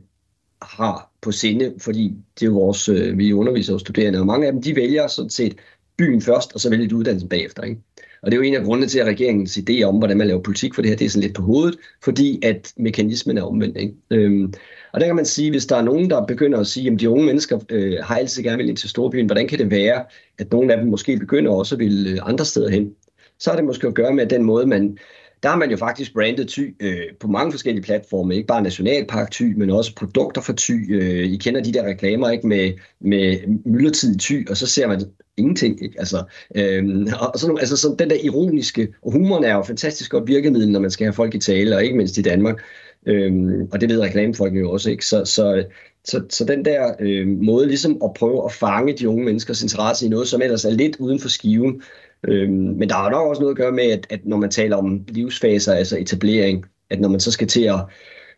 [0.64, 4.46] har på sinde, fordi det er jo vores, øh, vi underviser jo studerende, og mange
[4.46, 5.56] af dem, de vælger sådan set
[5.98, 7.62] byen først, og så vælger de uddannelsen bagefter.
[7.62, 7.80] Ikke?
[8.22, 10.42] Og det er jo en af grundene til, at regeringens idé om, hvordan man laver
[10.42, 13.76] politik for det her, det er sådan lidt på hovedet, fordi at mekanismen er omvendt.
[13.76, 13.94] Ikke?
[14.10, 14.52] Øhm,
[14.92, 17.10] og der kan man sige, hvis der er nogen, der begynder at sige, at de
[17.10, 20.04] unge mennesker øh, har altid gerne vil ind til storbyen, hvordan kan det være,
[20.38, 22.94] at nogle af dem måske begynder også at ville øh, andre steder hen?
[23.38, 24.98] Så har det måske at gøre med den måde, man
[25.44, 28.34] der har man jo faktisk brandet Thy øh, på mange forskellige platforme.
[28.34, 31.02] Ikke bare Nationalpark Thy, men også produkter for Thy.
[31.02, 33.36] Øh, I kender de der reklamer ikke med, med
[33.66, 35.02] myldretid ty, Thy, og så ser man
[35.36, 35.82] ingenting.
[35.82, 35.94] Ikke?
[35.98, 36.24] Altså,
[36.54, 40.70] øh, og sådan, altså sådan den der ironiske, og humoren er jo fantastisk godt virkemiddel,
[40.70, 42.62] når man skal have folk i tale, og ikke mindst i Danmark.
[43.06, 45.06] Øhm, og det ved reklamefolk jo også, ikke?
[45.06, 45.64] Så, så,
[46.04, 50.06] så, så den der øh, måde ligesom at prøve at fange de unge menneskers interesse
[50.06, 51.82] i noget, som ellers er lidt uden for skiven.
[52.28, 54.76] Øhm, men der er nok også noget at gøre med, at, at når man taler
[54.76, 57.80] om livsfaser, altså etablering, at når man så skal til at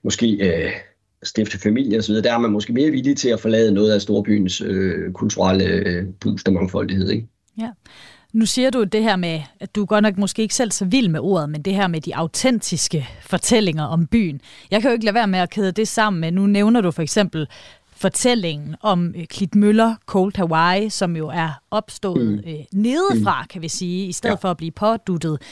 [0.05, 0.71] måske øh,
[1.23, 4.61] stifte familie osv., der er man måske mere villig til at forlade noget af storbyens
[4.61, 7.11] øh, kulturelle øh, boost og mangfoldighed.
[7.11, 7.27] Ikke?
[7.61, 7.71] Ja.
[8.33, 11.09] Nu siger du det her med, at du godt nok måske ikke selv så vild
[11.09, 14.41] med ordet, men det her med de autentiske fortællinger om byen.
[14.71, 16.91] Jeg kan jo ikke lade være med at kæde det sammen med, nu nævner du
[16.91, 17.49] for eksempel
[17.97, 22.51] fortællingen om øh, Klitmøller Cold Hawaii, som jo er opstået mm.
[22.51, 23.47] øh, nedefra, mm.
[23.49, 24.39] kan vi sige, i stedet ja.
[24.41, 25.43] for at blive påduttet.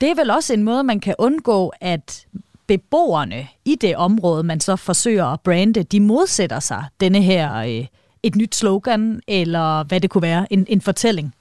[0.00, 2.26] Det er vel også en måde, man kan undgå, at
[2.66, 7.86] beboerne i det område, man så forsøger at brande, de modsætter sig denne her øh,
[8.22, 11.34] et nyt slogan, eller hvad det kunne være, en, en fortælling.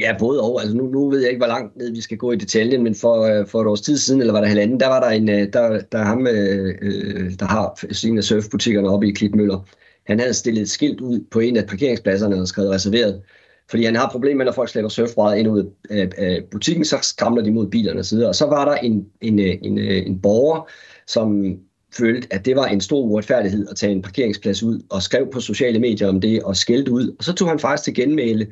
[0.00, 0.60] Ja, både og.
[0.60, 2.94] Altså nu, nu ved jeg ikke, hvor langt ned vi skal gå i detaljen, men
[2.94, 5.28] for, øh, for et års tid siden, eller var der halvanden, der var der en,
[5.28, 9.68] øh, der, der ham, øh, øh, der har sine surfbutikkerne oppe i Klitmøller.
[10.06, 13.22] Han havde stillet et skilt ud på en af parkeringspladserne og skrevet reserveret.
[13.70, 17.42] Fordi han har problemer med, når folk slæber surfbrædder ind ud af butikken, så skramler
[17.42, 20.68] de mod bilerne og så Og så var der en, en, en, en borger,
[21.06, 21.58] som
[21.98, 25.40] følte, at det var en stor uretfærdighed at tage en parkeringsplads ud, og skrev på
[25.40, 27.14] sociale medier om det, og skældte ud.
[27.18, 28.46] Og så tog han faktisk til genmæle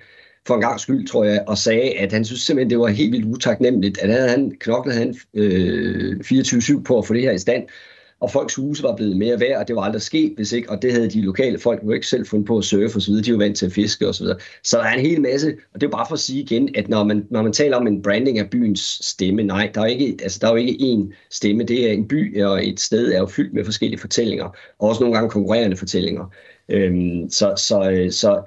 [0.47, 3.13] for en gang skyld, tror jeg, og sagde, at han synes simpelthen, det var helt
[3.13, 7.39] vildt utaknemmeligt, at havde han knoklet han øh, 24-7 på at få det her i
[7.39, 7.67] stand,
[8.23, 10.83] og folks huse var blevet mere værd, og det var aldrig sket, hvis ikke, og
[10.83, 13.39] det havde de lokale folk jo ikke selv fundet på at surfe osv., de var
[13.39, 14.27] vant til at fiske osv.
[14.27, 16.69] Så, så der er en hel masse, og det er bare for at sige igen,
[16.77, 19.87] at når man, når man taler om en branding af byens stemme, nej, der er,
[19.87, 23.13] ikke, altså, der er jo ikke én stemme, det er en by, og et sted
[23.13, 24.45] er jo fyldt med forskellige fortællinger,
[24.79, 26.33] og også nogle gange konkurrerende fortællinger.
[26.69, 28.43] Øhm, så, så, øh, så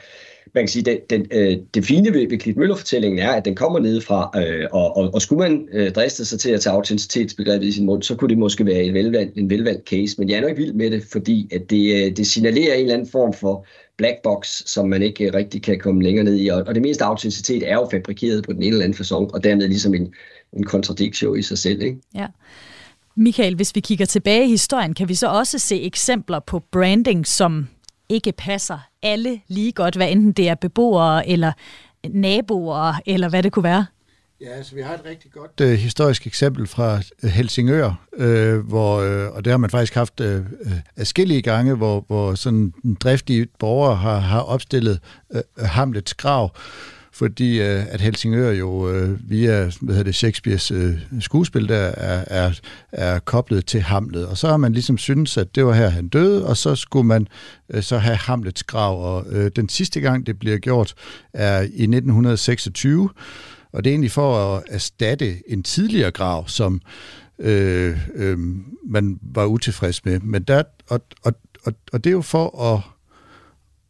[0.54, 3.80] man kan sige, den, den, øh, det fine ved, ved Klitmøller-fortællingen er, at den kommer
[3.80, 7.72] nedefra, øh, og, og, og skulle man øh, driste sig til at tage autenticitetsbegrebet i
[7.72, 10.42] sin mund, så kunne det måske være en velvalgt, en velvalgt case, men jeg er
[10.42, 13.34] nok ikke vild med det, fordi at det, øh, det signalerer en eller anden form
[13.34, 13.66] for
[13.98, 16.82] black box, som man ikke øh, rigtig kan komme længere ned i, og, og det
[16.82, 20.14] meste autenticitet er jo fabrikeret på den ene eller anden fasong, og dermed ligesom en,
[20.54, 21.82] en kontradiktion i sig selv.
[21.82, 21.98] Ikke?
[22.16, 22.28] Ja.
[23.18, 27.28] Michael, hvis vi kigger tilbage i historien, kan vi så også se eksempler på branding,
[27.28, 27.68] som
[28.10, 31.52] ikke passer alle lige godt, hvad enten det er beboere eller
[32.10, 33.86] naboer, eller hvad det kunne være?
[34.42, 38.98] Ja, altså vi har et rigtig godt uh, historisk eksempel fra uh, Helsingør, uh, hvor,
[38.98, 40.28] uh, og det har man faktisk haft uh,
[40.98, 45.00] afskillige gange, hvor, hvor sådan driftige borgere har, har opstillet
[45.30, 46.56] uh, Hamlets grav,
[47.16, 52.24] fordi øh, at Helsingør jo øh, via hvad hedder det, Shakespeares øh, skuespil der er,
[52.28, 52.60] er,
[52.92, 54.28] er koblet til Hamlet.
[54.28, 57.08] Og så har man ligesom syntes, at det var her, han døde, og så skulle
[57.08, 57.28] man
[57.74, 59.16] øh, så have Hamlets grav.
[59.16, 60.94] Og øh, den sidste gang, det bliver gjort,
[61.34, 63.10] er i 1926,
[63.74, 66.82] og det er egentlig for at erstatte en tidligere grav, som
[67.40, 68.38] øh, øh,
[68.88, 70.20] man var utilfreds med.
[70.20, 71.34] Men der, og, og,
[71.66, 72.82] og, og det er jo for at,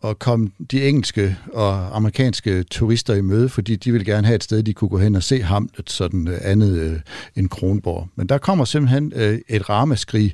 [0.09, 4.43] at komme de engelske og amerikanske turister i møde, fordi de vil gerne have et
[4.43, 6.99] sted, de kunne gå hen og se Hamlet, sådan øh, andet øh,
[7.35, 8.09] end Kronborg.
[8.15, 10.33] Men der kommer simpelthen øh, et ramaskrig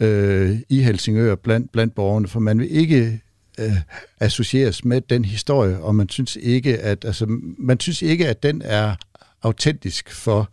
[0.00, 3.20] øh, i Helsingør blandt, blandt borgerne, for man vil ikke
[3.58, 3.72] øh,
[4.20, 7.26] associeres med den historie, og man synes ikke, at altså,
[7.58, 8.94] man synes ikke, at den er
[9.42, 10.50] autentisk for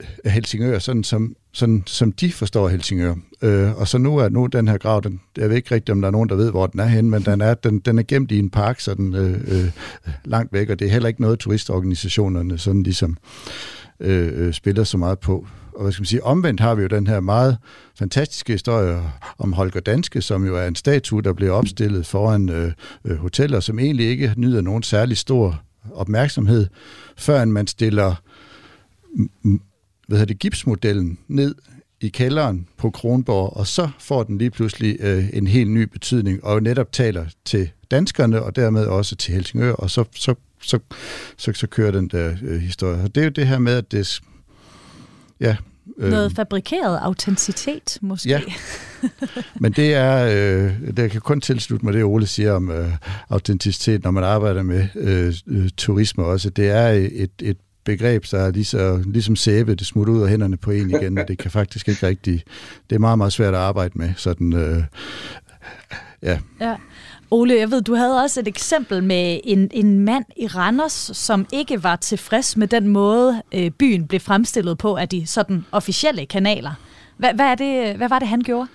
[0.00, 3.14] øh, Helsingør, sådan som, sådan, som de forstår Helsingør.
[3.42, 6.00] Øh, og så nu er nu den her grav, den, jeg ved ikke rigtigt, om
[6.00, 8.02] der er nogen, der ved, hvor den er henne, men den er, den, den er
[8.08, 9.70] gemt i en park, så den øh, øh,
[10.24, 13.16] langt væk, og det er heller ikke noget, turistorganisationerne sådan ligesom
[14.00, 16.88] øh, øh, spiller så meget på og hvad skal man sige, omvendt har vi jo
[16.88, 17.58] den her meget
[17.98, 19.02] fantastiske historie
[19.38, 22.72] om Holger Danske, som jo er en statue, der blev opstillet foran øh,
[23.04, 26.66] øh, hoteller, som egentlig ikke nyder nogen særlig stor opmærksomhed,
[27.16, 28.14] før man stiller
[30.12, 31.54] hvad hedder det, gipsmodellen ned
[32.00, 36.44] i kælderen på Kronborg, og så får den lige pludselig øh, en helt ny betydning,
[36.44, 40.78] og netop taler til danskerne, og dermed også til Helsingør, og så, så, så,
[41.36, 43.02] så, så kører den der øh, historie.
[43.02, 44.20] Og det er jo det her med, at det
[45.40, 45.56] Ja.
[45.98, 48.28] Øh, Noget fabrikeret autenticitet, måske.
[48.28, 48.40] Ja,
[49.60, 52.92] men det er, øh, det kan kun tilslutte mig det, Ole siger om øh,
[53.30, 56.50] autenticitet, når man arbejder med øh, øh, turisme også.
[56.50, 60.28] Det er et, et begreb, der er lige så, ligesom sæbe, det smutter ud af
[60.28, 62.42] hænderne på en igen, og det kan faktisk ikke rigtig,
[62.90, 64.82] det er meget, meget svært at arbejde med, sådan, øh,
[66.22, 66.38] ja.
[66.60, 66.76] ja.
[67.30, 71.46] Ole, jeg ved, du havde også et eksempel med en, en mand i Randers, som
[71.52, 76.26] ikke var tilfreds med den måde, øh, byen blev fremstillet på af de sådan officielle
[76.26, 76.72] kanaler.
[77.16, 78.68] Hvad, hvad, er det, hvad var det, han gjorde?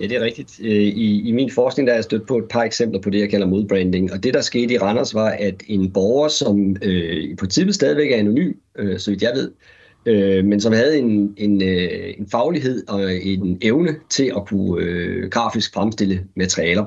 [0.00, 0.60] Ja, det er rigtigt.
[0.62, 3.20] Øh, I, I min forskning der er jeg stødt på et par eksempler på det,
[3.20, 4.12] jeg kalder modbranding.
[4.12, 8.12] Og det, der skete i Randers, var, at en borger, som øh, i princippet stadigvæk
[8.12, 9.50] er anonym, øh, så vidt jeg ved,
[10.06, 14.84] øh, men som havde en, en, øh, en faglighed og en evne til at kunne
[14.84, 16.84] øh, grafisk fremstille materialer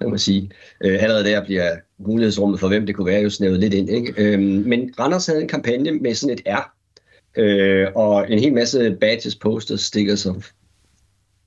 [0.00, 0.50] kan man sige.
[0.84, 3.90] Øh, allerede der bliver mulighedsrummet for, hvem det kunne være, jo snævet lidt ind.
[3.90, 4.14] Ikke?
[4.16, 6.74] Øh, men Randers havde en kampagne med sådan et R,
[7.36, 10.42] øh, og en hel masse badges, posters, stickers og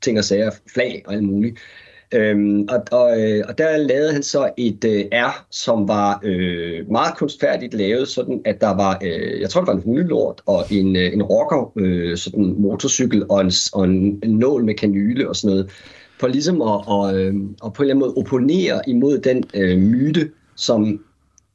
[0.06, 1.58] ting og sager, flag og alt muligt.
[2.14, 6.92] Øhm, og, og, øh, og der lavede han så et øh, R, som var øh,
[6.92, 10.66] meget kunstfærdigt lavet, sådan at der var, øh, jeg tror det var en hundelort og
[10.72, 15.36] en, øh, en rocker, øh, sådan motorcykel og en, og en, nål med kanyle og
[15.36, 15.72] sådan noget
[16.20, 19.78] for ligesom at, og, øh, og på en eller anden måde opponere imod den øh,
[19.78, 21.00] myte, som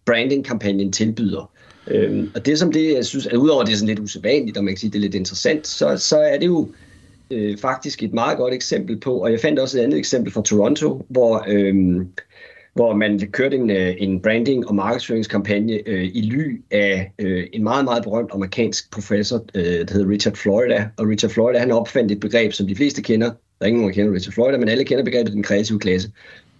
[0.07, 1.51] branding-kampagnen tilbyder.
[1.86, 4.64] Øhm, og det som det, jeg synes, at udover det er sådan lidt usædvanligt, og
[4.64, 6.68] man kan sige, det er lidt interessant, så, så er det jo
[7.30, 10.42] øh, faktisk et meget godt eksempel på, og jeg fandt også et andet eksempel fra
[10.42, 11.74] Toronto, hvor, øh,
[12.74, 17.62] hvor man kørte en, øh, en branding- og markedsføringskampagne øh, i ly af øh, en
[17.62, 20.88] meget, meget berømt amerikansk professor, øh, der hedder Richard Florida.
[20.96, 23.90] Og Richard Florida, han opfandt et begreb, som de fleste kender, der er ingen, der
[23.90, 26.10] kender Richard Florida, men alle kender begrebet den kreative klasse.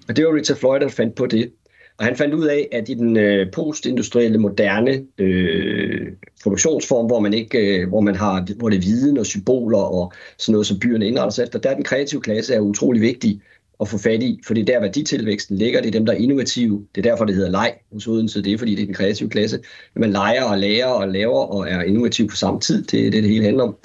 [0.09, 1.53] Og det var Richard Florida, der fandt på det.
[2.01, 7.35] Og han fandt ud af, at i den øh, postindustrielle, moderne øh, produktionsform, hvor man
[7.35, 10.79] ikke, øh, hvor man har, hvor det er viden og symboler og sådan noget, som
[10.79, 13.41] byerne indretter sig efter, der er den kreative klasse er utrolig vigtig
[13.81, 16.17] at få fat i, for det er der værditilvæksten ligger, det er dem, der er
[16.17, 18.95] innovative, det er derfor, det hedder leg hos Odense, det er fordi, det er den
[18.95, 19.61] kreative klasse.
[19.95, 23.23] Man leger og lærer og laver og er innovativ på samme tid, det er det,
[23.23, 23.77] det hele handler om.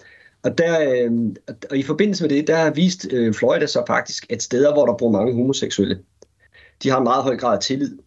[0.43, 1.11] Og, der, øh,
[1.69, 4.85] og i forbindelse med det, der har vist øh, Florida så faktisk, at steder, hvor
[4.85, 5.99] der bor mange homoseksuelle,
[6.83, 7.97] de har en meget høj grad af tillid,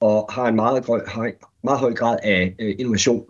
[0.00, 1.32] og har en meget, høj,
[1.64, 3.24] meget høj grad af øh, innovation.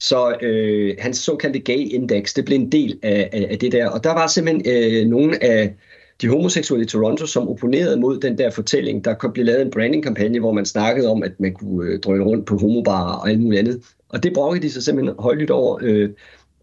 [0.00, 3.88] Så øh, hans såkaldte gay index, det blev en del af, af, af det der.
[3.88, 5.74] Og der var simpelthen øh, nogle af
[6.20, 9.04] de homoseksuelle i Toronto, som opponerede mod den der fortælling.
[9.04, 12.46] Der blev lavet en branding-kampagne, hvor man snakkede om, at man kunne øh, drøne rundt
[12.46, 13.82] på homobarer og alt muligt andet.
[14.08, 15.78] Og det brokkede de sig simpelthen højlydt over.
[15.82, 16.10] Øh,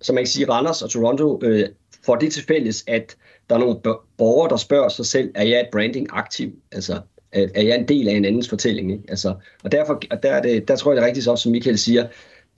[0.02, 1.70] så man kan sige, Randers og Toronto øh,
[2.06, 3.16] får det til fælles, at
[3.50, 3.80] der er nogle
[4.18, 6.52] borgere, der spørger sig selv, er jeg et branding aktiv?
[6.72, 7.00] Altså,
[7.36, 8.91] er jeg en del af en andens fortælling?
[8.91, 9.03] Ikke?
[9.09, 11.51] Altså, og derfor, og der, er det, der tror jeg det er rigtigt, også, som
[11.51, 12.01] Michael siger,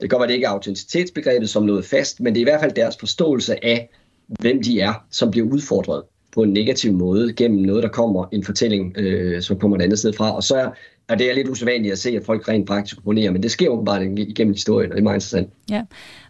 [0.00, 2.60] kan godt være, det ikke er autenticitetsbegrebet som noget fast, men det er i hvert
[2.60, 3.90] fald deres forståelse af,
[4.28, 6.02] hvem de er, som bliver udfordret.
[6.34, 9.98] på en negativ måde gennem noget, der kommer en fortælling, øh, som kommer et andet
[9.98, 10.36] sted fra.
[10.36, 10.70] Og så er,
[11.08, 13.68] er det er lidt usædvanligt at se, at folk rent praktisk opponerer, men det sker
[13.68, 15.48] åbenbart igennem historien, og det er meget interessant.
[15.70, 15.82] Ja,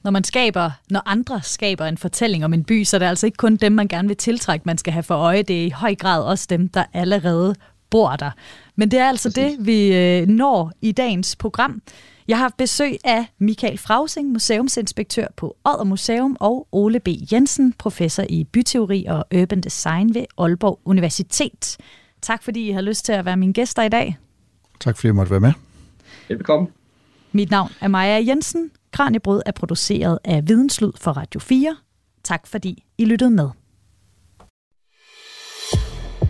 [0.04, 3.26] når man skaber, når andre skaber en fortælling om en by, så er det altså
[3.26, 5.42] ikke kun dem, man gerne vil tiltrække, man skal have for øje.
[5.42, 7.54] Det er i høj grad også dem, der allerede
[7.90, 8.30] bor der.
[8.76, 9.56] Men det er altså Præcis.
[9.56, 11.82] det, vi øh, når i dagens program.
[12.28, 17.08] Jeg har haft besøg af Michael Frausing, museumsinspektør på Odder Museum, og Ole B.
[17.32, 21.76] Jensen, professor i byteori og urban design ved Aalborg Universitet.
[22.22, 24.16] Tak fordi I har lyst til at være mine gæster i dag.
[24.80, 25.52] Tak fordi I måtte være med.
[26.28, 26.72] Velkommen.
[27.32, 28.70] Mit navn er Maja Jensen.
[28.92, 31.76] Kranjebrød er produceret af Videnslyd for Radio 4.
[32.24, 33.48] Tak fordi I lyttede med.